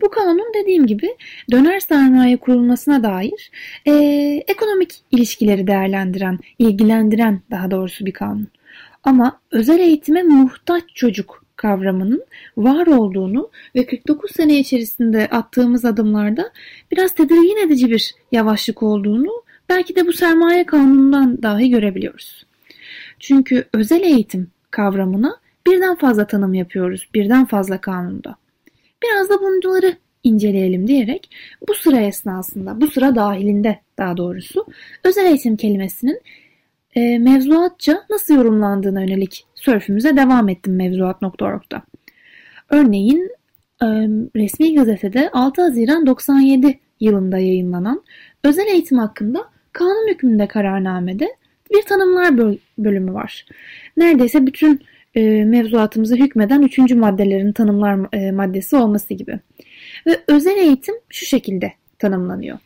Bu 0.00 0.10
kanun 0.10 0.52
dediğim 0.62 0.86
gibi 0.86 1.16
döner 1.50 1.80
sermaye 1.80 2.36
kurulmasına 2.36 3.02
dair 3.02 3.50
e, 3.86 3.92
ekonomik 4.48 4.90
ilişkileri 5.10 5.66
değerlendiren, 5.66 6.38
ilgilendiren 6.58 7.40
daha 7.50 7.70
doğrusu 7.70 8.06
bir 8.06 8.12
kanun. 8.12 8.48
Ama 9.04 9.40
özel 9.50 9.78
eğitime 9.78 10.22
muhtaç 10.22 10.84
çocuk 10.94 11.44
kavramının 11.56 12.24
var 12.56 12.86
olduğunu 12.86 13.50
ve 13.74 13.86
49 13.86 14.30
sene 14.30 14.58
içerisinde 14.58 15.28
attığımız 15.28 15.84
adımlarda 15.84 16.50
biraz 16.92 17.14
tedirgin 17.14 17.66
edici 17.66 17.90
bir 17.90 18.14
yavaşlık 18.32 18.82
olduğunu 18.82 19.42
belki 19.70 19.96
de 19.96 20.06
bu 20.06 20.12
sermaye 20.12 20.66
kanunundan 20.66 21.42
dahi 21.42 21.70
görebiliyoruz. 21.70 22.46
Çünkü 23.18 23.64
özel 23.74 24.02
eğitim 24.02 24.50
kavramına 24.70 25.36
birden 25.66 25.94
fazla 25.94 26.26
tanım 26.26 26.54
yapıyoruz, 26.54 27.08
birden 27.14 27.44
fazla 27.44 27.80
kanunda. 27.80 28.36
Biraz 29.02 29.30
da 29.30 29.40
bunları 29.40 29.96
inceleyelim 30.22 30.86
diyerek 30.86 31.30
bu 31.68 31.74
sıra 31.74 32.00
esnasında, 32.00 32.80
bu 32.80 32.86
sıra 32.86 33.14
dahilinde 33.14 33.80
daha 33.98 34.16
doğrusu 34.16 34.66
özel 35.04 35.26
eğitim 35.26 35.56
kelimesinin 35.56 36.20
e, 36.94 37.18
mevzuatça 37.18 38.04
nasıl 38.10 38.34
yorumlandığına 38.34 39.00
yönelik 39.00 39.46
sörfümüze 39.54 40.16
devam 40.16 40.48
ettim 40.48 40.76
mevzuat.org'da. 40.76 41.82
Örneğin 42.70 43.30
e, 43.82 43.86
resmi 44.36 44.74
gazetede 44.74 45.30
6 45.30 45.62
Haziran 45.62 46.06
97 46.06 46.80
yılında 47.00 47.38
yayınlanan 47.38 48.02
özel 48.44 48.66
eğitim 48.66 48.98
hakkında 48.98 49.50
kanun 49.72 50.08
hükmünde 50.08 50.48
kararnamede 50.48 51.28
bir 51.74 51.82
tanımlar 51.82 52.56
bölümü 52.78 53.14
var. 53.14 53.46
Neredeyse 53.96 54.46
bütün 54.46 54.80
e, 55.14 55.44
mevzuatımıza 55.44 56.16
hükmeden 56.16 56.62
üçüncü 56.62 56.94
maddelerin 56.94 57.52
tanımlar 57.52 58.14
e, 58.14 58.32
maddesi 58.32 58.76
olması 58.76 59.14
gibi. 59.14 59.40
Ve 60.06 60.20
özel 60.28 60.56
eğitim 60.56 60.94
şu 61.08 61.26
şekilde 61.26 61.72
tanımlanıyor. 61.98 62.58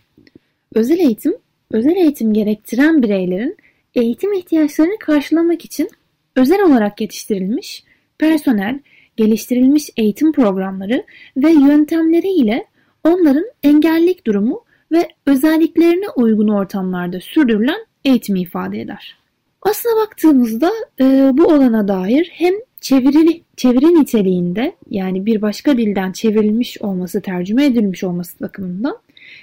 Özel 0.74 0.98
eğitim, 0.98 1.34
özel 1.70 1.96
eğitim 1.96 2.32
gerektiren 2.32 3.02
bireylerin 3.02 3.56
eğitim 3.94 4.32
ihtiyaçlarını 4.32 4.98
karşılamak 4.98 5.64
için 5.64 5.90
özel 6.36 6.62
olarak 6.62 7.00
yetiştirilmiş 7.00 7.84
personel, 8.18 8.80
geliştirilmiş 9.16 9.90
eğitim 9.96 10.32
programları 10.32 11.04
ve 11.36 11.50
yöntemleri 11.50 12.28
ile 12.28 12.64
onların 13.04 13.44
engellik 13.62 14.26
durumu 14.26 14.64
ve 14.94 15.08
özelliklerine 15.26 16.08
uygun 16.16 16.48
ortamlarda 16.48 17.20
sürdürülen 17.20 17.86
eğitimi 18.04 18.40
ifade 18.40 18.80
eder. 18.80 19.18
Aslına 19.62 20.02
baktığımızda 20.02 20.72
e, 21.00 21.30
bu 21.32 21.44
olana 21.44 21.88
dair 21.88 22.30
hem 22.32 22.54
çevirili, 22.80 23.42
çeviri 23.56 23.94
niteliğinde 23.94 24.74
yani 24.90 25.26
bir 25.26 25.42
başka 25.42 25.78
dilden 25.78 26.12
çevrilmiş 26.12 26.82
olması, 26.82 27.20
tercüme 27.20 27.64
edilmiş 27.64 28.04
olması 28.04 28.40
bakımından 28.40 28.98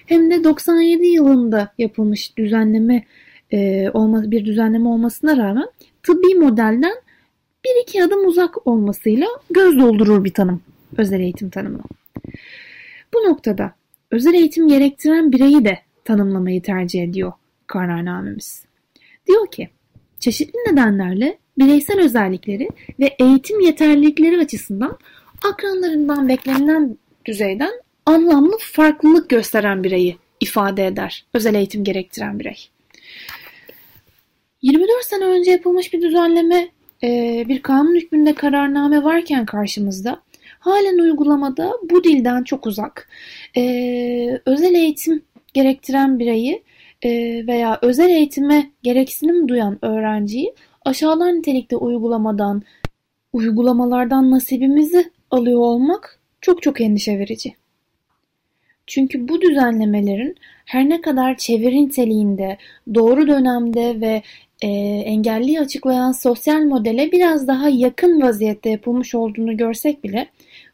hem 0.05 0.31
de 0.31 0.43
97 0.43 1.07
yılında 1.07 1.73
yapılmış 1.77 2.37
düzenleme 2.37 3.05
e, 3.51 3.89
olma, 3.93 4.31
bir 4.31 4.45
düzenleme 4.45 4.89
olmasına 4.89 5.37
rağmen 5.37 5.67
tıbbi 6.03 6.35
modelden 6.35 6.93
bir 7.65 7.83
iki 7.83 8.03
adım 8.03 8.27
uzak 8.27 8.67
olmasıyla 8.67 9.27
göz 9.49 9.79
doldurur 9.79 10.23
bir 10.23 10.33
tanım 10.33 10.61
özel 10.97 11.19
eğitim 11.19 11.49
tanımı. 11.49 11.79
Bu 13.13 13.29
noktada 13.29 13.71
özel 14.11 14.33
eğitim 14.33 14.67
gerektiren 14.67 15.31
bireyi 15.31 15.65
de 15.65 15.79
tanımlamayı 16.05 16.61
tercih 16.61 17.03
ediyor 17.03 17.33
kararnamemiz. 17.67 18.65
Diyor 19.27 19.51
ki 19.51 19.69
çeşitli 20.19 20.57
nedenlerle 20.57 21.37
bireysel 21.57 21.99
özellikleri 21.99 22.69
ve 22.99 23.15
eğitim 23.19 23.59
yeterlilikleri 23.59 24.39
açısından 24.39 24.97
akranlarından 25.53 26.29
beklenilen 26.29 26.97
düzeyden 27.25 27.71
anlamlı 28.05 28.57
farklılık 28.59 29.29
gösteren 29.29 29.83
bireyi 29.83 30.17
ifade 30.39 30.87
eder 30.87 31.25
özel 31.33 31.55
eğitim 31.55 31.83
gerektiren 31.83 32.39
birey. 32.39 32.69
24 34.61 35.05
sene 35.05 35.23
önce 35.23 35.51
yapılmış 35.51 35.93
bir 35.93 36.01
düzenleme, 36.01 36.69
bir 37.47 37.61
kanun 37.61 37.95
hükmünde 37.95 38.33
kararname 38.33 39.03
varken 39.03 39.45
karşımızda 39.45 40.21
halen 40.59 40.97
uygulamada 40.97 41.73
bu 41.89 42.03
dilden 42.03 42.43
çok 42.43 42.67
uzak. 42.67 43.09
E, 43.57 43.61
özel 44.45 44.75
eğitim 44.75 45.23
gerektiren 45.53 46.19
bireyi 46.19 46.63
e, 47.01 47.09
veya 47.47 47.79
özel 47.81 48.09
eğitime 48.09 48.71
gereksinim 48.83 49.47
duyan 49.47 49.85
öğrenciyi 49.85 50.53
aşağılar 50.85 51.33
nitelikte 51.33 51.75
uygulamadan, 51.75 52.63
uygulamalardan 53.33 54.31
nasibimizi 54.31 55.11
alıyor 55.31 55.59
olmak 55.59 56.19
çok 56.41 56.61
çok 56.61 56.81
endişe 56.81 57.19
verici. 57.19 57.53
Çünkü 58.87 59.27
bu 59.27 59.41
düzenlemelerin 59.41 60.35
her 60.65 60.89
ne 60.89 61.01
kadar 61.01 61.37
çeviri 61.37 61.85
niteliğinde, 61.85 62.57
doğru 62.95 63.27
dönemde 63.27 64.01
ve 64.01 64.21
e, 64.61 64.67
engelliyi 65.05 65.59
açıklayan 65.59 66.11
sosyal 66.11 66.61
modele 66.61 67.11
biraz 67.11 67.47
daha 67.47 67.69
yakın 67.69 68.21
vaziyette 68.21 68.69
yapılmış 68.69 69.15
olduğunu 69.15 69.57
görsek 69.57 70.03
bile 70.03 70.27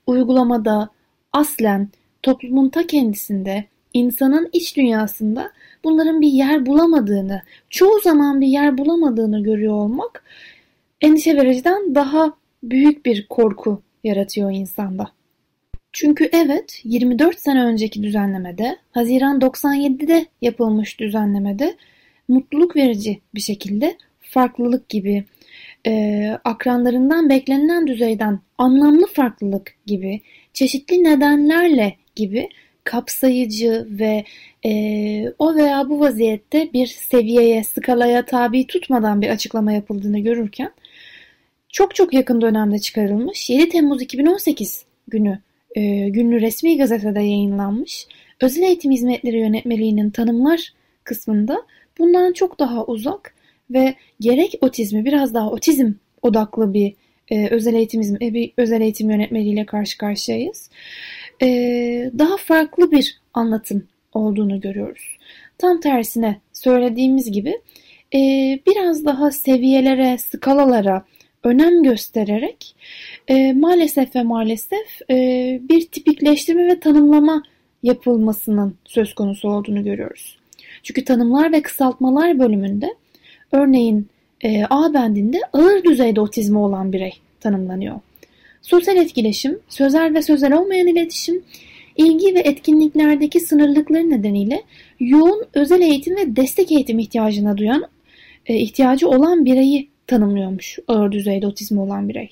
uygulamada 0.08 0.90
aslen 1.34 1.90
toplumun 2.24 2.70
ta 2.70 2.88
kendisinde, 2.88 3.66
insanın 3.94 4.50
iç 4.54 4.78
dünyasında 4.78 5.52
bunların 5.84 6.22
bir 6.22 6.28
yer 6.28 6.66
bulamadığını, 6.66 7.42
çoğu 7.70 8.00
zaman 8.00 8.42
bir 8.42 8.48
yer 8.48 8.78
bulamadığını 8.78 9.44
görüyor 9.44 9.74
olmak 9.74 10.24
endişe 11.02 11.36
vericiden 11.36 11.96
daha 11.96 12.34
büyük 12.64 13.06
bir 13.06 13.28
korku 13.28 13.82
yaratıyor 14.04 14.52
insanda. 14.52 15.12
Çünkü 15.92 16.30
evet 16.32 16.82
24 16.84 17.40
sene 17.40 17.64
önceki 17.64 18.04
düzenlemede 18.04 18.78
Haziran 18.92 19.40
97'de 19.40 20.26
yapılmış 20.42 21.00
düzenlemede 21.00 21.76
mutluluk 22.28 22.76
verici 22.76 23.22
bir 23.36 23.42
şekilde 23.42 23.98
farklılık 24.20 24.90
gibi 24.90 25.26
e, 25.86 26.30
akranlarından 26.44 27.30
beklenilen 27.30 27.88
düzeyden 27.88 28.40
anlamlı 28.58 29.08
farklılık 29.08 29.76
gibi 29.86 30.22
çeşitli 30.54 31.04
nedenlerle 31.04 31.96
gibi 32.16 32.50
kapsayıcı 32.84 33.88
ve 33.90 34.24
e, 34.66 34.72
o 35.40 35.56
veya 35.56 35.90
bu 35.90 36.00
vaziyette 36.00 36.74
bir 36.74 36.88
seviyeye, 36.88 37.64
skalaya 37.64 38.26
tabi 38.26 38.68
tutmadan 38.68 39.22
bir 39.22 39.30
açıklama 39.30 39.72
yapıldığını 39.72 40.20
görürken 40.20 40.72
çok 41.70 41.96
çok 41.96 42.14
yakın 42.14 42.42
dönemde 42.42 42.80
çıkarılmış 42.80 43.50
7 43.50 43.70
Temmuz 43.70 44.02
2018 44.02 44.86
günü 45.08 45.40
e, 45.76 46.10
günlü 46.10 46.42
resmi 46.42 46.78
gazetede 46.78 47.20
yayınlanmış 47.20 48.08
özel 48.42 48.64
eğitim 48.64 48.92
hizmetleri 48.92 49.40
yönetmeliğinin 49.40 50.10
tanımlar 50.10 50.74
kısmında 51.04 51.64
bundan 52.00 52.34
çok 52.34 52.60
daha 52.60 52.86
uzak 52.86 53.34
ve 53.70 53.96
gerek 54.20 54.54
otizmi 54.62 55.06
biraz 55.06 55.34
daha 55.34 55.50
otizm 55.50 55.92
odaklı 56.22 56.74
bir 56.74 56.94
e, 57.30 57.48
özel 57.48 57.74
eğitim 57.74 58.02
e, 58.22 58.34
bir 58.34 58.52
özel 58.58 58.82
eğitim 58.82 59.10
yönetmeliğiyle 59.10 59.66
karşı 59.66 59.98
karşıyayız. 59.98 60.70
E, 61.42 61.48
daha 62.18 62.38
farklı 62.38 62.92
bir 62.92 63.20
anlatım 63.34 63.88
olduğunu 64.14 64.62
görüyoruz. 64.62 65.18
Tam 65.58 65.80
tersine 65.80 66.42
söylediğimiz 66.54 67.32
gibi 67.32 67.62
e, 68.16 68.20
biraz 68.68 69.06
daha 69.06 69.32
seviyelere, 69.32 70.18
skalalara 70.18 71.06
önem 71.44 71.84
göstererek 71.84 72.76
e, 73.28 73.54
maalesef 73.54 74.16
ve 74.16 74.24
maalesef 74.24 75.02
e, 75.12 75.16
bir 75.70 75.82
tipikleştirme 75.82 76.68
ve 76.68 76.80
tanımlama 76.80 77.44
yapılmasının 77.84 78.76
söz 78.86 79.14
konusu 79.14 79.50
olduğunu 79.50 79.84
görüyoruz. 79.84 80.38
Çünkü 80.84 81.06
tanımlar 81.06 81.52
ve 81.52 81.62
kısaltmalar 81.62 82.40
bölümünde 82.40 82.96
örneğin 83.52 84.08
e, 84.44 84.64
A 84.70 84.94
bendinde 84.94 85.38
ağır 85.54 85.84
düzeyde 85.84 86.22
otizmi 86.22 86.58
olan 86.58 86.94
birey 86.94 87.14
tanımlanıyor. 87.40 88.00
Sosyal 88.62 88.98
etkileşim, 88.98 89.60
sözel 89.70 90.14
ve 90.14 90.22
sözel 90.22 90.54
olmayan 90.54 90.88
iletişim, 90.88 91.44
ilgi 91.98 92.36
ve 92.36 92.40
etkinliklerdeki 92.40 93.40
sınırlıkları 93.40 94.10
nedeniyle 94.10 94.64
yoğun 95.00 95.46
özel 95.54 95.82
eğitim 95.82 96.16
ve 96.16 96.36
destek 96.36 96.72
eğitim 96.72 97.00
ihtiyacına 97.00 97.58
duyan, 97.58 97.88
e, 98.46 98.56
ihtiyacı 98.56 99.10
olan 99.10 99.46
bireyi 99.46 99.90
tanımlıyormuş 100.08 100.80
ağır 100.88 101.12
düzeyde 101.12 101.48
otizmi 101.48 101.80
olan 101.80 102.10
birey. 102.10 102.30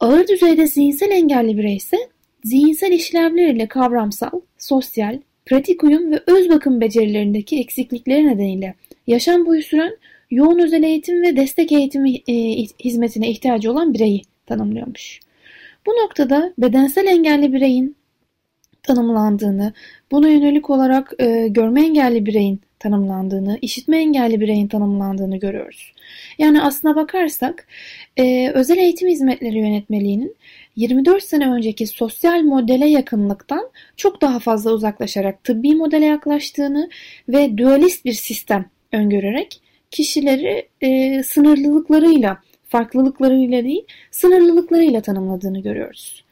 Ağır 0.00 0.28
düzeyde 0.28 0.66
zihinsel 0.66 1.10
engelli 1.10 1.58
birey 1.58 1.76
ise 1.76 1.96
zihinsel 2.44 2.92
işlevler 2.92 3.48
ile 3.48 3.66
kavramsal, 3.66 4.40
sosyal, 4.58 5.18
pratik 5.46 5.84
uyum 5.84 6.10
ve 6.12 6.22
öz 6.26 6.48
bakım 6.48 6.80
becerilerindeki 6.80 7.58
eksiklikleri 7.58 8.26
nedeniyle 8.26 8.74
yaşam 9.06 9.46
boyu 9.46 9.62
süren 9.62 9.96
yoğun 10.30 10.58
özel 10.58 10.82
eğitim 10.82 11.22
ve 11.22 11.36
destek 11.36 11.72
eğitimi 11.72 12.16
e, 12.28 12.34
hizmetine 12.84 13.30
ihtiyacı 13.30 13.72
olan 13.72 13.94
bireyi 13.94 14.22
tanımlıyormuş. 14.46 15.20
Bu 15.86 15.90
noktada 15.90 16.52
bedensel 16.58 17.06
engelli 17.06 17.52
bireyin 17.52 17.96
tanımlandığını, 18.82 19.72
buna 20.10 20.28
yönelik 20.28 20.70
olarak 20.70 21.12
e, 21.18 21.48
görme 21.48 21.82
engelli 21.84 22.26
bireyin 22.26 22.60
tanımlandığını, 22.78 23.58
işitme 23.62 23.98
engelli 23.98 24.40
bireyin 24.40 24.68
tanımlandığını 24.68 25.36
görüyoruz. 25.36 25.92
Yani 26.38 26.62
aslına 26.62 26.96
bakarsak 26.96 27.66
e, 28.16 28.50
özel 28.50 28.78
eğitim 28.78 29.08
hizmetleri 29.08 29.58
yönetmeliğinin 29.58 30.36
24 30.76 31.22
sene 31.22 31.50
önceki 31.50 31.86
sosyal 31.86 32.42
modele 32.42 32.86
yakınlıktan 32.86 33.70
çok 33.96 34.20
daha 34.20 34.38
fazla 34.38 34.72
uzaklaşarak 34.72 35.44
tıbbi 35.44 35.74
modele 35.74 36.04
yaklaştığını 36.04 36.90
ve 37.28 37.58
dualist 37.58 38.04
bir 38.04 38.12
sistem 38.12 38.70
öngörerek 38.92 39.60
kişileri 39.90 40.68
e, 40.80 41.22
sınırlılıklarıyla, 41.22 42.38
farklılıklarıyla 42.68 43.64
değil, 43.64 43.84
sınırlılıklarıyla 44.10 45.00
tanımladığını 45.00 45.62
görüyoruz. 45.62 46.24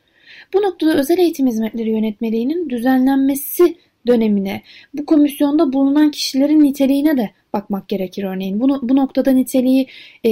Bu 0.54 0.62
noktada 0.62 0.94
özel 0.98 1.18
eğitim 1.18 1.46
hizmetleri 1.46 1.90
yönetmeliğinin 1.90 2.68
düzenlenmesi 2.70 3.76
dönemine, 4.06 4.62
bu 4.94 5.06
komisyonda 5.06 5.72
bulunan 5.72 6.10
kişilerin 6.10 6.62
niteliğine 6.62 7.16
de 7.16 7.30
bakmak 7.52 7.88
gerekir 7.88 8.24
örneğin. 8.24 8.60
Bunu, 8.60 8.80
bu 8.82 8.96
noktada 8.96 9.30
niteliği 9.30 9.86
e, 10.24 10.30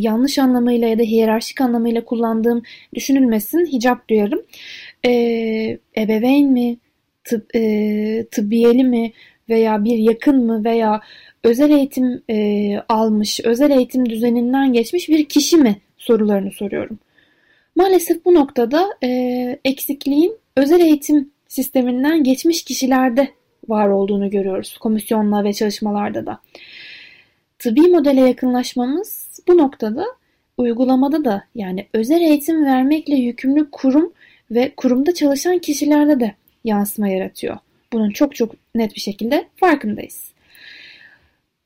yanlış 0.00 0.38
anlamıyla 0.38 0.88
ya 0.88 0.98
da 0.98 1.02
hiyerarşik 1.02 1.60
anlamıyla 1.60 2.04
kullandığım 2.04 2.62
düşünülmesin. 2.94 3.66
Hicap 3.66 4.08
duyarım. 4.08 4.42
E, 5.06 5.10
ebeveyn 5.96 6.52
mi, 6.52 6.76
tıp, 7.24 7.56
e, 7.56 8.26
tıbbiyeli 8.30 8.84
mi 8.84 9.12
veya 9.48 9.84
bir 9.84 9.98
yakın 9.98 10.46
mı 10.46 10.64
veya 10.64 11.00
özel 11.44 11.70
eğitim 11.70 12.22
e, 12.30 12.76
almış, 12.88 13.40
özel 13.44 13.70
eğitim 13.70 14.10
düzeninden 14.10 14.72
geçmiş 14.72 15.08
bir 15.08 15.24
kişi 15.24 15.56
mi 15.56 15.76
sorularını 15.98 16.50
soruyorum. 16.50 16.98
Maalesef 17.76 18.24
bu 18.24 18.34
noktada 18.34 18.88
e, 19.04 19.08
eksikliğin 19.64 20.36
özel 20.56 20.80
eğitim 20.80 21.30
sisteminden 21.48 22.24
geçmiş 22.24 22.64
kişilerde 22.64 23.28
var 23.68 23.88
olduğunu 23.88 24.30
görüyoruz 24.30 24.78
komisyonla 24.78 25.44
ve 25.44 25.52
çalışmalarda 25.52 26.26
da. 26.26 26.40
Tıbbi 27.58 27.80
modele 27.80 28.20
yakınlaşmamız 28.20 29.40
bu 29.48 29.58
noktada 29.58 30.04
uygulamada 30.58 31.24
da 31.24 31.44
yani 31.54 31.86
özel 31.92 32.20
eğitim 32.20 32.64
vermekle 32.64 33.14
yükümlü 33.14 33.70
kurum 33.70 34.12
ve 34.50 34.72
kurumda 34.76 35.14
çalışan 35.14 35.58
kişilerde 35.58 36.20
de 36.20 36.34
yansıma 36.64 37.08
yaratıyor. 37.08 37.58
Bunun 37.92 38.10
çok 38.10 38.34
çok 38.34 38.54
net 38.74 38.94
bir 38.94 39.00
şekilde 39.00 39.48
farkındayız. 39.56 40.31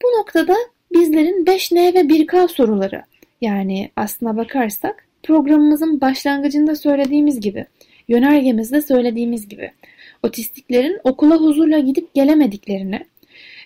Bu 0.02 0.06
noktada 0.18 0.56
bizlerin 0.92 1.44
5N 1.44 1.94
ve 1.94 2.00
1K 2.00 2.48
soruları 2.48 3.02
yani 3.40 3.90
aslına 3.96 4.36
bakarsak 4.36 5.08
programımızın 5.22 6.00
başlangıcında 6.00 6.76
söylediğimiz 6.76 7.40
gibi 7.40 7.66
yönergemizde 8.08 8.82
söylediğimiz 8.82 9.48
gibi 9.48 9.72
otistiklerin 10.22 11.00
okula 11.04 11.36
huzurla 11.36 11.78
gidip 11.78 12.14
gelemediklerini, 12.14 13.00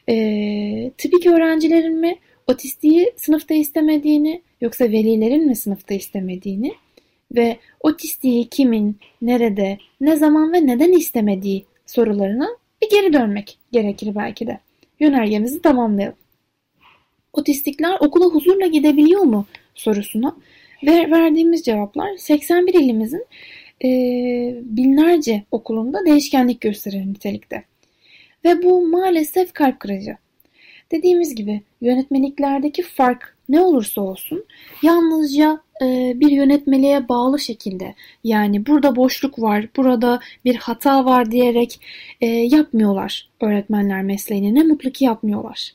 e, 0.09 0.91
tipik 0.99 1.27
öğrencilerin 1.27 2.01
mi 2.01 2.17
otistiği 2.47 3.13
sınıfta 3.17 3.55
istemediğini 3.55 4.43
yoksa 4.61 4.85
velilerin 4.85 5.47
mi 5.47 5.57
sınıfta 5.57 5.95
istemediğini 5.95 6.73
ve 7.35 7.57
otistiği 7.81 8.49
kimin, 8.49 8.97
nerede, 9.23 9.79
ne 10.01 10.17
zaman 10.17 10.53
ve 10.53 10.67
neden 10.67 10.93
istemediği 10.93 11.65
sorularına 11.87 12.49
bir 12.83 12.91
geri 12.91 13.13
dönmek 13.13 13.59
gerekir 13.73 14.15
belki 14.15 14.47
de. 14.47 14.61
Yönergemizi 15.01 15.63
tamamlayalım. 15.63 16.17
Otistikler 17.33 17.97
okula 18.01 18.25
huzurla 18.25 18.67
gidebiliyor 18.67 19.23
mu 19.23 19.47
sorusuna 19.75 20.37
ve 20.87 21.11
verdiğimiz 21.11 21.63
cevaplar 21.63 22.17
81 22.17 22.75
ilimizin 22.75 23.27
e, 23.85 23.89
binlerce 24.63 25.43
okulunda 25.51 26.05
değişkenlik 26.07 26.61
gösterir 26.61 27.07
nitelikte. 27.07 27.65
Ve 28.45 28.63
bu 28.63 28.89
maalesef 28.89 29.53
kalp 29.53 29.81
kırıcı. 29.81 30.17
Dediğimiz 30.93 31.35
gibi 31.35 31.63
yönetmeliklerdeki 31.81 32.83
fark 32.83 33.37
ne 33.49 33.61
olursa 33.61 34.01
olsun 34.01 34.45
yalnızca 34.83 35.61
e, 35.83 36.13
bir 36.17 36.31
yönetmeliğe 36.31 37.09
bağlı 37.09 37.39
şekilde 37.39 37.95
yani 38.25 38.67
burada 38.67 38.97
boşluk 38.97 39.39
var, 39.39 39.69
burada 39.77 40.21
bir 40.45 40.55
hata 40.55 41.05
var 41.05 41.31
diyerek 41.31 41.81
e, 42.21 42.27
yapmıyorlar 42.27 43.29
öğretmenler 43.41 44.03
mesleğini. 44.03 44.55
Ne 44.55 44.63
mutlu 44.63 44.91
ki 44.91 45.05
yapmıyorlar. 45.05 45.73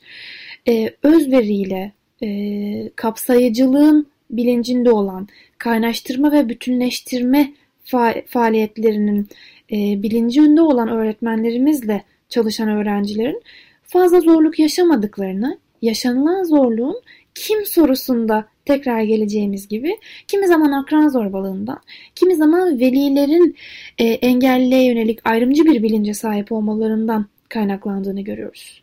E, 0.68 0.90
özveriyle, 1.02 1.92
e, 2.22 2.90
kapsayıcılığın 2.96 4.06
bilincinde 4.30 4.90
olan, 4.90 5.28
kaynaştırma 5.58 6.32
ve 6.32 6.48
bütünleştirme 6.48 7.52
fa- 7.86 8.26
faaliyetlerinin 8.26 9.28
e, 9.72 10.02
bilincinde 10.02 10.62
olan 10.62 10.88
öğretmenlerimizle 10.88 12.02
çalışan 12.28 12.68
öğrencilerin 12.68 13.42
fazla 13.86 14.20
zorluk 14.20 14.58
yaşamadıklarını, 14.58 15.58
yaşanılan 15.82 16.44
zorluğun 16.44 17.02
kim 17.34 17.66
sorusunda 17.66 18.48
tekrar 18.64 19.02
geleceğimiz 19.02 19.68
gibi 19.68 19.96
kimi 20.28 20.46
zaman 20.46 20.72
akran 20.72 21.08
zorbalığından, 21.08 21.80
kimi 22.14 22.36
zaman 22.36 22.80
velilerin 22.80 23.56
e, 23.98 24.04
engelliye 24.04 24.84
yönelik 24.84 25.18
ayrımcı 25.24 25.64
bir 25.64 25.82
bilince 25.82 26.14
sahip 26.14 26.52
olmalarından 26.52 27.26
kaynaklandığını 27.48 28.20
görüyoruz. 28.20 28.82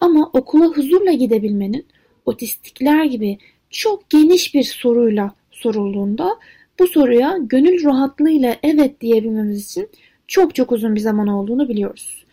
Ama 0.00 0.30
okula 0.32 0.66
huzurla 0.66 1.12
gidebilmenin 1.12 1.86
otistikler 2.26 3.04
gibi 3.04 3.38
çok 3.70 4.10
geniş 4.10 4.54
bir 4.54 4.62
soruyla 4.62 5.34
sorulduğunda 5.50 6.30
bu 6.78 6.86
soruya 6.86 7.36
gönül 7.40 7.84
rahatlığıyla 7.84 8.56
evet 8.62 9.00
diyebilmemiz 9.00 9.66
için 9.66 9.88
çok 10.26 10.54
çok 10.54 10.72
uzun 10.72 10.94
bir 10.94 11.00
zaman 11.00 11.28
olduğunu 11.28 11.68
biliyoruz. 11.68 12.23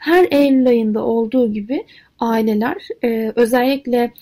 Her 0.00 0.26
Eylül 0.30 0.68
ayında 0.68 1.04
olduğu 1.04 1.52
gibi 1.52 1.84
aileler 2.18 2.88
e, 3.04 3.32
özellikle 3.36 4.12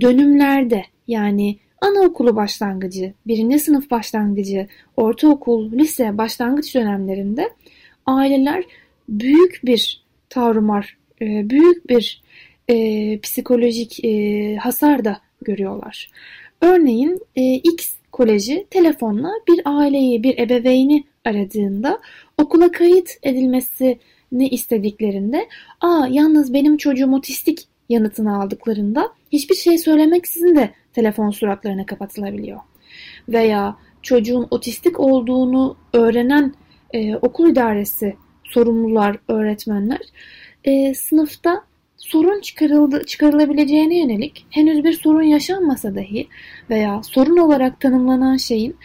dönümlerde 0.00 0.82
yani 1.08 1.56
anaokulu 1.80 2.36
başlangıcı, 2.36 3.12
birinci 3.26 3.58
sınıf 3.58 3.90
başlangıcı, 3.90 4.66
ortaokul, 4.96 5.72
lise 5.72 6.18
başlangıç 6.18 6.74
dönemlerinde 6.74 7.50
aileler 8.06 8.64
büyük 9.08 9.60
bir 9.64 10.04
tavrımar, 10.28 10.96
e, 11.22 11.50
büyük 11.50 11.88
bir 11.88 12.22
e, 12.68 13.18
psikolojik 13.20 14.04
e, 14.04 14.56
hasar 14.56 15.04
da 15.04 15.20
görüyorlar. 15.42 16.10
Örneğin 16.60 17.20
e, 17.36 17.54
X 17.54 17.94
koleji 18.12 18.66
telefonla 18.70 19.30
bir 19.48 19.60
aileyi, 19.64 20.22
bir 20.22 20.38
ebeveyni 20.38 21.04
aradığında 21.24 22.00
okula 22.38 22.70
kayıt 22.72 23.10
edilmesini 24.30 24.48
istediklerinde 24.48 25.48
''Aa 25.80 26.06
yalnız 26.10 26.52
benim 26.52 26.76
çocuğum 26.76 27.14
otistik'' 27.14 27.68
yanıtını 27.88 28.42
aldıklarında 28.42 29.12
hiçbir 29.32 29.54
şey 29.54 29.78
söylemeksizin 29.78 30.56
de 30.56 30.70
telefon 30.92 31.30
suratlarına 31.30 31.86
kapatılabiliyor. 31.86 32.60
Veya 33.28 33.76
çocuğun 34.02 34.46
otistik 34.50 35.00
olduğunu 35.00 35.76
öğrenen 35.92 36.54
e, 36.92 37.16
okul 37.16 37.50
idaresi, 37.50 38.16
sorumlular, 38.44 39.18
öğretmenler 39.28 40.00
e, 40.64 40.94
sınıfta 40.94 41.64
sorun 41.96 42.40
çıkarıldı, 42.40 43.04
çıkarılabileceğine 43.06 43.98
yönelik 43.98 44.46
henüz 44.50 44.84
bir 44.84 44.92
sorun 44.92 45.22
yaşanmasa 45.22 45.94
dahi 45.94 46.28
veya 46.70 47.02
sorun 47.02 47.36
olarak 47.36 47.80
tanımlanan 47.80 48.36
şeyin 48.36 48.76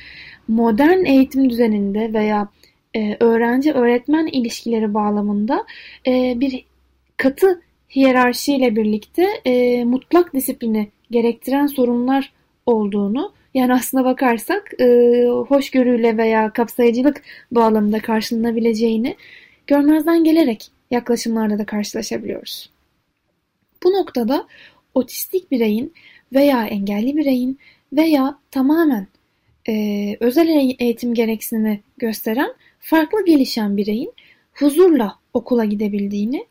modern 0.47 1.05
eğitim 1.05 1.49
düzeninde 1.49 2.13
veya 2.13 2.47
öğrenci-öğretmen 3.19 4.27
ilişkileri 4.27 4.93
bağlamında 4.93 5.65
e, 6.07 6.33
bir 6.39 6.65
katı 7.17 7.61
hiyerarşiyle 7.95 8.75
birlikte 8.75 9.27
e, 9.45 9.83
mutlak 9.83 10.33
disiplini 10.33 10.89
gerektiren 11.11 11.67
sorunlar 11.67 12.33
olduğunu 12.65 13.33
yani 13.53 13.73
aslına 13.73 14.05
bakarsak 14.05 14.81
e, 14.81 14.85
hoşgörüyle 15.47 16.17
veya 16.17 16.53
kapsayıcılık 16.53 17.23
bağlamında 17.51 17.99
karşılanabileceğini 17.99 19.15
görmezden 19.67 20.23
gelerek 20.23 20.71
yaklaşımlarda 20.91 21.59
da 21.59 21.65
karşılaşabiliyoruz. 21.65 22.69
Bu 23.83 23.93
noktada 23.93 24.47
otistik 24.93 25.51
bireyin 25.51 25.93
veya 26.33 26.65
engelli 26.65 27.17
bireyin 27.17 27.59
veya 27.93 28.39
tamamen 28.51 29.07
e, 29.69 29.73
özel 30.19 30.75
eğitim 30.79 31.13
gereksinimi 31.13 31.81
gösteren 31.97 32.53
farklı 32.79 33.25
gelişen 33.25 33.77
bireyin 33.77 34.13
huzurla 34.53 35.19
okula 35.33 35.65
gidebildiğini 35.65 36.47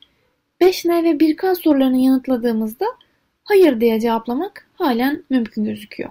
5N 0.60 1.04
ve 1.04 1.10
1K 1.10 1.54
sorularını 1.54 1.98
yanıtladığımızda 1.98 2.87
hayır 3.44 3.80
diye 3.80 4.00
cevaplamak 4.00 4.68
halen 4.74 5.24
mümkün 5.30 5.64
gözüküyor. 5.64 6.10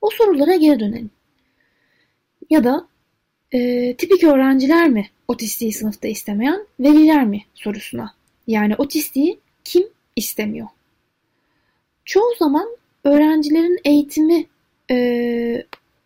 O 0.00 0.10
sorulara 0.10 0.56
geri 0.56 0.80
dönelim. 0.80 1.10
Ya 2.50 2.64
da 2.64 2.88
e, 3.52 3.94
tipik 3.96 4.24
öğrenciler 4.24 4.88
mi 4.88 5.06
otistiği 5.28 5.72
sınıfta 5.72 6.08
istemeyen, 6.08 6.66
veliler 6.80 7.24
mi 7.24 7.42
sorusuna. 7.54 8.14
Yani 8.46 8.74
otistiği 8.76 9.40
kim 9.64 9.88
istemiyor? 10.16 10.68
Çoğu 12.04 12.34
zaman 12.38 12.68
öğrencilerin 13.04 13.78
eğitimi 13.84 14.46
e, 14.90 14.96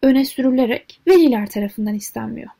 öne 0.02 0.24
sürülerek 0.24 1.00
veliler 1.06 1.50
tarafından 1.50 1.94
istenmiyor. 1.94 2.50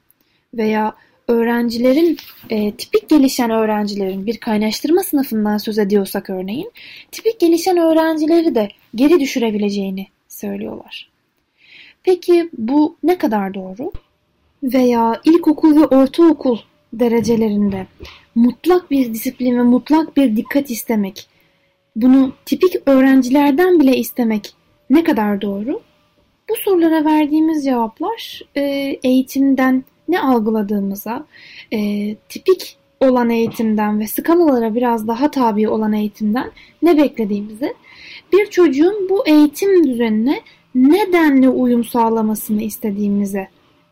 Veya 0.55 0.95
öğrencilerin, 1.29 2.17
e, 2.51 2.73
tipik 2.73 3.09
gelişen 3.09 3.51
öğrencilerin 3.51 4.27
bir 4.27 4.39
kaynaştırma 4.39 5.03
sınıfından 5.03 5.59
söz 5.59 5.79
ediyorsak 5.79 6.31
örneğin, 6.31 6.73
tipik 7.13 7.41
gelişen 7.41 7.77
öğrencileri 7.77 8.55
de 8.55 8.69
geri 8.95 9.21
düşürebileceğini 9.21 10.07
söylüyorlar. 10.29 11.11
Peki 12.03 12.51
bu 12.59 12.97
ne 13.03 13.19
kadar 13.19 13.55
doğru? 13.55 13.93
Veya 14.63 15.21
ilkokul 15.25 15.81
ve 15.81 15.87
ortaokul 15.87 16.59
derecelerinde 16.93 17.87
mutlak 18.35 18.91
bir 18.91 19.15
disiplin 19.15 19.59
ve 19.59 19.63
mutlak 19.63 20.17
bir 20.17 20.37
dikkat 20.37 20.71
istemek, 20.71 21.29
bunu 21.97 22.33
tipik 22.47 22.77
öğrencilerden 22.87 23.81
bile 23.81 23.97
istemek 23.97 24.55
ne 24.91 25.05
kadar 25.05 25.41
doğru? 25.41 25.81
Bu 26.49 26.57
sorulara 26.57 27.05
verdiğimiz 27.05 27.65
cevaplar 27.65 28.43
e, 28.57 28.61
eğitimden 29.03 29.85
ne 30.11 30.21
algıladığımıza, 30.21 31.27
e, 31.73 32.15
tipik 32.29 32.77
olan 33.01 33.31
eğitimden 33.31 34.01
ve 34.01 34.07
skalalara 34.07 34.75
biraz 34.75 35.09
daha 35.09 35.31
tabi 35.31 35.69
olan 35.69 35.93
eğitimden 35.93 36.51
ne 36.83 36.99
beklediğimizi, 36.99 37.75
bir 38.33 38.47
çocuğun 38.47 39.09
bu 39.11 39.27
eğitim 39.27 39.89
düzenine 39.89 40.41
nedenli 40.75 41.49
uyum 41.49 41.85
sağlamasını 41.85 42.63
istediğimize 42.63 43.49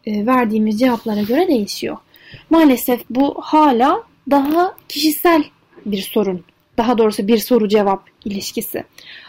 e, 0.06 0.26
verdiğimiz 0.26 0.80
cevaplara 0.80 1.22
göre 1.22 1.48
değişiyor. 1.48 1.96
Maalesef 2.50 3.00
bu 3.10 3.34
hala 3.40 4.02
daha 4.30 4.76
kişisel 4.88 5.44
bir 5.86 6.00
sorun. 6.02 6.44
Daha 6.78 6.98
doğrusu 6.98 7.28
bir 7.28 7.38
soru 7.38 7.68
cevap 7.68 8.04
ilişkisi. 8.24 8.84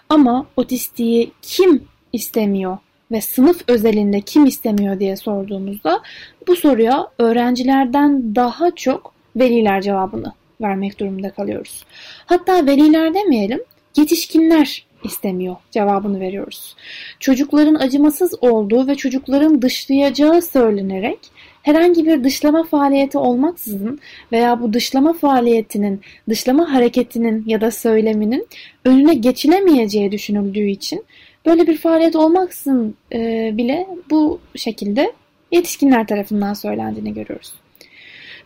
Ama 0.09 0.45
otistiği 0.57 1.31
kim 1.41 1.83
istemiyor 2.13 2.77
ve 3.11 3.21
sınıf 3.21 3.63
özelinde 3.67 4.21
kim 4.21 4.45
istemiyor 4.45 4.99
diye 4.99 5.15
sorduğumuzda 5.15 6.01
bu 6.47 6.55
soruya 6.55 7.07
öğrencilerden 7.17 8.35
daha 8.35 8.71
çok 8.71 9.13
veliler 9.35 9.81
cevabını 9.81 10.33
vermek 10.61 10.99
durumunda 10.99 11.29
kalıyoruz. 11.29 11.85
Hatta 12.25 12.65
veliler 12.65 13.13
demeyelim, 13.13 13.63
yetişkinler 13.97 14.85
istemiyor 15.03 15.55
cevabını 15.71 16.19
veriyoruz. 16.19 16.75
Çocukların 17.19 17.75
acımasız 17.75 18.43
olduğu 18.43 18.87
ve 18.87 18.95
çocukların 18.95 19.61
dışlayacağı 19.61 20.41
söylenerek 20.41 21.19
herhangi 21.61 22.05
bir 22.05 22.23
dışlama 22.23 22.63
faaliyeti 22.63 23.17
olmaksızın 23.17 23.99
veya 24.31 24.61
bu 24.61 24.73
dışlama 24.73 25.13
faaliyetinin, 25.13 26.01
dışlama 26.29 26.73
hareketinin 26.73 27.43
ya 27.47 27.61
da 27.61 27.71
söyleminin 27.71 28.47
önüne 28.85 29.13
geçilemeyeceği 29.13 30.11
düşünüldüğü 30.11 30.67
için 30.69 31.05
böyle 31.45 31.67
bir 31.67 31.77
faaliyet 31.77 32.15
olmaksızın 32.15 32.95
e, 33.13 33.51
bile 33.53 33.87
bu 34.09 34.39
şekilde 34.55 35.13
yetişkinler 35.51 36.07
tarafından 36.07 36.53
söylendiğini 36.53 37.13
görüyoruz. 37.13 37.53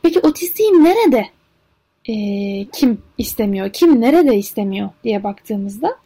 Peki 0.02 0.20
otistiği 0.20 0.70
nerede 0.70 1.26
e, 2.06 2.16
kim 2.72 3.02
istemiyor, 3.18 3.70
kim 3.74 4.02
nerede 4.02 4.36
istemiyor 4.38 4.90
diye 5.04 5.24
baktığımızda 5.24 5.98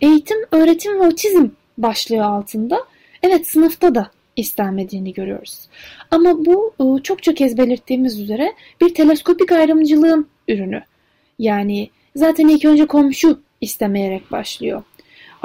eğitim, 0.00 0.38
öğretim 0.50 1.00
ve 1.00 1.06
otizm 1.06 1.48
başlığı 1.78 2.24
altında 2.24 2.84
evet 3.22 3.46
sınıfta 3.46 3.94
da 3.94 4.10
istenmediğini 4.36 5.12
görüyoruz. 5.12 5.68
Ama 6.10 6.44
bu 6.44 6.74
e, 6.80 7.02
çok 7.02 7.22
çok 7.22 7.36
kez 7.36 7.58
belirttiğimiz 7.58 8.20
üzere 8.20 8.52
bir 8.80 8.94
teleskopik 8.94 9.52
ayrımcılığın 9.52 10.26
ürünü. 10.48 10.82
Yani 11.38 11.90
zaten 12.16 12.48
ilk 12.48 12.64
önce 12.64 12.86
komşu 12.86 13.40
istemeyerek 13.60 14.32
başlıyor. 14.32 14.82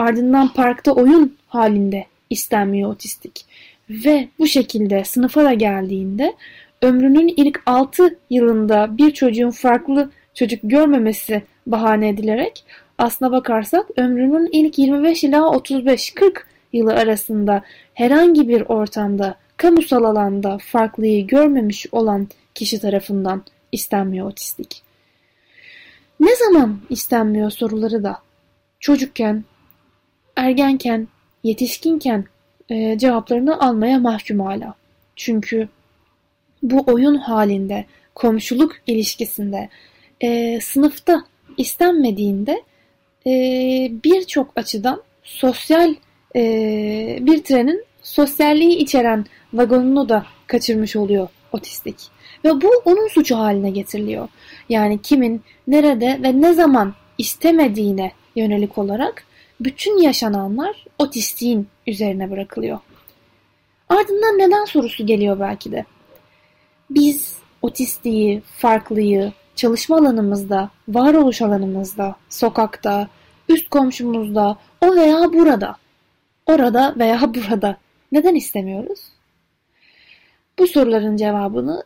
Ardından 0.02 0.54
parkta 0.54 0.92
oyun 0.92 1.38
halinde 1.48 2.06
istenmiyor 2.30 2.90
otistik. 2.90 3.46
Ve 3.90 4.28
bu 4.40 4.48
şekilde 4.48 5.04
sınıfa 5.04 5.44
da 5.44 5.54
geldiğinde 5.54 6.34
ömrünün 6.82 7.34
ilk 7.38 7.62
6 7.66 8.20
yılında 8.30 8.98
bir 8.98 9.12
çocuğun 9.14 9.50
farklı 9.50 10.12
çocuk 10.34 10.60
görmemesi 10.64 11.44
bahane 11.68 12.10
edilerek 12.10 12.66
aslına 12.98 13.32
bakarsak 13.32 13.86
ömrünün 13.98 14.50
ilk 14.52 14.80
25 14.80 15.24
ila 15.24 15.38
35-40 15.38 16.34
yılı 16.74 16.94
arasında 16.94 17.64
herhangi 17.94 18.48
bir 18.48 18.62
ortamda, 18.62 19.36
kamusal 19.58 20.04
alanda 20.04 20.58
farklıyı 20.58 21.28
görmemiş 21.28 21.86
olan 21.92 22.28
kişi 22.56 22.80
tarafından 22.80 23.44
istenmiyor 23.72 24.28
otistik. 24.28 24.84
Ne 26.20 26.36
zaman 26.36 26.80
istenmiyor 26.90 27.52
soruları 27.52 28.04
da 28.04 28.18
çocukken, 28.80 29.44
ergenken, 30.42 31.08
yetişkinken 31.44 32.26
e, 32.70 32.98
cevaplarını 32.98 33.60
almaya 33.60 34.00
mahkum 34.00 34.40
hala. 34.40 34.74
Çünkü 35.16 35.70
bu 36.64 36.84
oyun 36.88 37.16
halinde, 37.16 37.86
komşuluk 38.16 38.76
ilişkisinde, 38.88 39.70
e, 40.22 40.60
sınıfta 40.62 41.24
istenmediğinde 41.58 42.64
e, 43.28 43.32
birçok 44.04 44.52
açıdan 44.56 45.02
sosyal 45.24 45.96
e, 46.36 46.42
bir 47.22 47.44
trenin 47.44 47.86
sosyalliği 48.02 48.78
içeren 48.78 49.26
vagonunu 49.54 50.10
da 50.10 50.26
kaçırmış 50.48 50.96
oluyor 50.96 51.28
otistik. 51.52 51.96
Ve 52.46 52.62
bu 52.62 52.70
onun 52.86 53.08
suçu 53.08 53.38
haline 53.38 53.70
getiriliyor. 53.70 54.28
Yani 54.70 55.02
kimin, 55.02 55.42
nerede 55.68 56.20
ve 56.24 56.42
ne 56.42 56.54
zaman 56.54 56.94
istemediğine 57.18 58.12
yönelik 58.36 58.78
olarak 58.78 59.24
bütün 59.66 59.98
yaşananlar 59.98 60.86
otistiğin 61.00 61.68
üzerine 61.88 62.32
bırakılıyor. 62.32 62.80
Ardından 63.90 64.38
neden 64.38 64.66
sorusu 64.66 65.06
geliyor 65.06 65.40
belki 65.40 65.72
de. 65.72 65.86
Biz 66.90 67.36
otistiği, 67.62 68.42
farklıyı, 68.42 69.34
çalışma 69.56 69.98
alanımızda, 69.98 70.70
varoluş 70.88 71.42
alanımızda, 71.42 72.16
sokakta, 72.30 73.08
üst 73.50 73.70
komşumuzda, 73.70 74.58
o 74.82 74.96
veya 74.96 75.34
burada, 75.34 75.76
orada 76.46 76.96
veya 76.98 77.22
burada 77.34 77.78
neden 78.12 78.36
istemiyoruz? 78.36 79.00
Bu 80.60 80.68
soruların 80.68 81.18
cevabını 81.18 81.84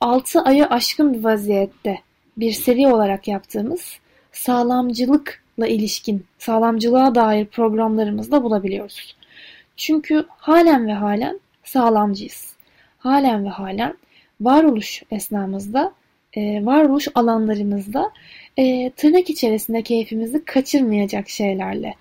6 0.00 0.40
ayı 0.40 0.66
aşkın 0.66 1.14
bir 1.14 1.24
vaziyette 1.24 1.98
bir 2.36 2.52
seri 2.52 2.86
olarak 2.88 3.28
yaptığımız 3.28 3.98
sağlamcılıkla 4.32 5.43
ilişkin, 5.58 6.24
sağlamcılığa 6.38 7.14
dair 7.14 7.46
programlarımızda 7.46 8.42
bulabiliyoruz. 8.42 9.16
Çünkü 9.76 10.24
halen 10.28 10.86
ve 10.86 10.92
halen 10.92 11.40
sağlamcıyız. 11.64 12.54
Halen 12.98 13.44
ve 13.44 13.48
halen 13.48 13.94
varoluş 14.40 15.02
esnamızda, 15.10 15.92
e, 16.36 16.66
varoluş 16.66 17.08
alanlarımızda 17.14 18.10
e, 18.56 18.90
tırnak 18.90 19.30
içerisinde 19.30 19.82
keyfimizi 19.82 20.44
kaçırmayacak 20.44 21.28
şeylerle, 21.28 21.94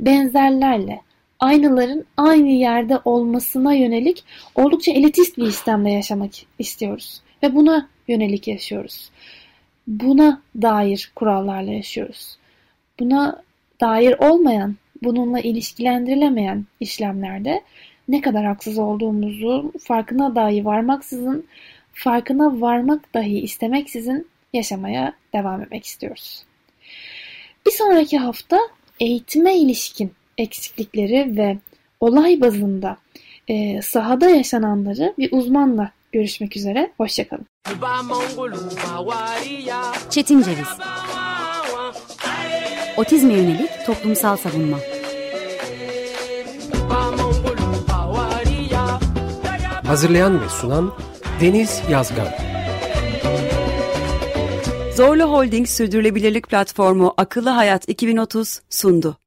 benzerlerle, 0.00 1.00
aynaların 1.40 2.04
aynı 2.16 2.50
yerde 2.50 2.98
olmasına 3.04 3.74
yönelik 3.74 4.24
oldukça 4.54 4.92
elitist 4.92 5.38
bir 5.38 5.46
istemle 5.46 5.90
yaşamak 5.92 6.32
istiyoruz. 6.58 7.20
Ve 7.42 7.54
buna 7.54 7.88
yönelik 8.08 8.48
yaşıyoruz. 8.48 9.10
Buna 9.86 10.42
dair 10.62 11.12
kurallarla 11.14 11.72
yaşıyoruz. 11.72 12.39
Buna 13.00 13.42
dair 13.80 14.14
olmayan, 14.18 14.76
bununla 15.02 15.40
ilişkilendirilemeyen 15.40 16.64
işlemlerde 16.80 17.62
ne 18.08 18.20
kadar 18.20 18.44
haksız 18.44 18.78
olduğumuzu 18.78 19.72
farkına 19.80 20.34
dahi 20.34 20.64
varmaksızın, 20.64 21.46
farkına 21.92 22.60
varmak 22.60 23.14
dahi 23.14 23.40
istemeksizin 23.40 24.28
yaşamaya 24.52 25.12
devam 25.34 25.62
etmek 25.62 25.84
istiyoruz. 25.84 26.44
Bir 27.66 27.70
sonraki 27.70 28.18
hafta 28.18 28.58
eğitime 29.00 29.56
ilişkin 29.56 30.12
eksiklikleri 30.38 31.36
ve 31.36 31.58
olay 32.00 32.40
bazında 32.40 32.96
e, 33.48 33.82
sahada 33.82 34.30
yaşananları 34.30 35.14
bir 35.18 35.32
uzmanla 35.32 35.90
görüşmek 36.12 36.56
üzere. 36.56 36.92
Hoşçakalın. 36.96 37.46
Çetin 40.10 40.42
Ceviz 40.42 40.68
Otizme 42.96 43.32
yönelik 43.34 43.70
toplumsal 43.86 44.36
savunma 44.36 44.76
Hazırlayan 49.86 50.40
ve 50.40 50.48
sunan 50.48 50.94
Deniz 51.40 51.82
Yazgan 51.90 52.28
Zorlu 54.96 55.22
Holding 55.22 55.68
Sürdürülebilirlik 55.68 56.48
Platformu 56.48 57.14
Akıllı 57.16 57.50
Hayat 57.50 57.88
2030 57.88 58.60
sundu. 58.70 59.20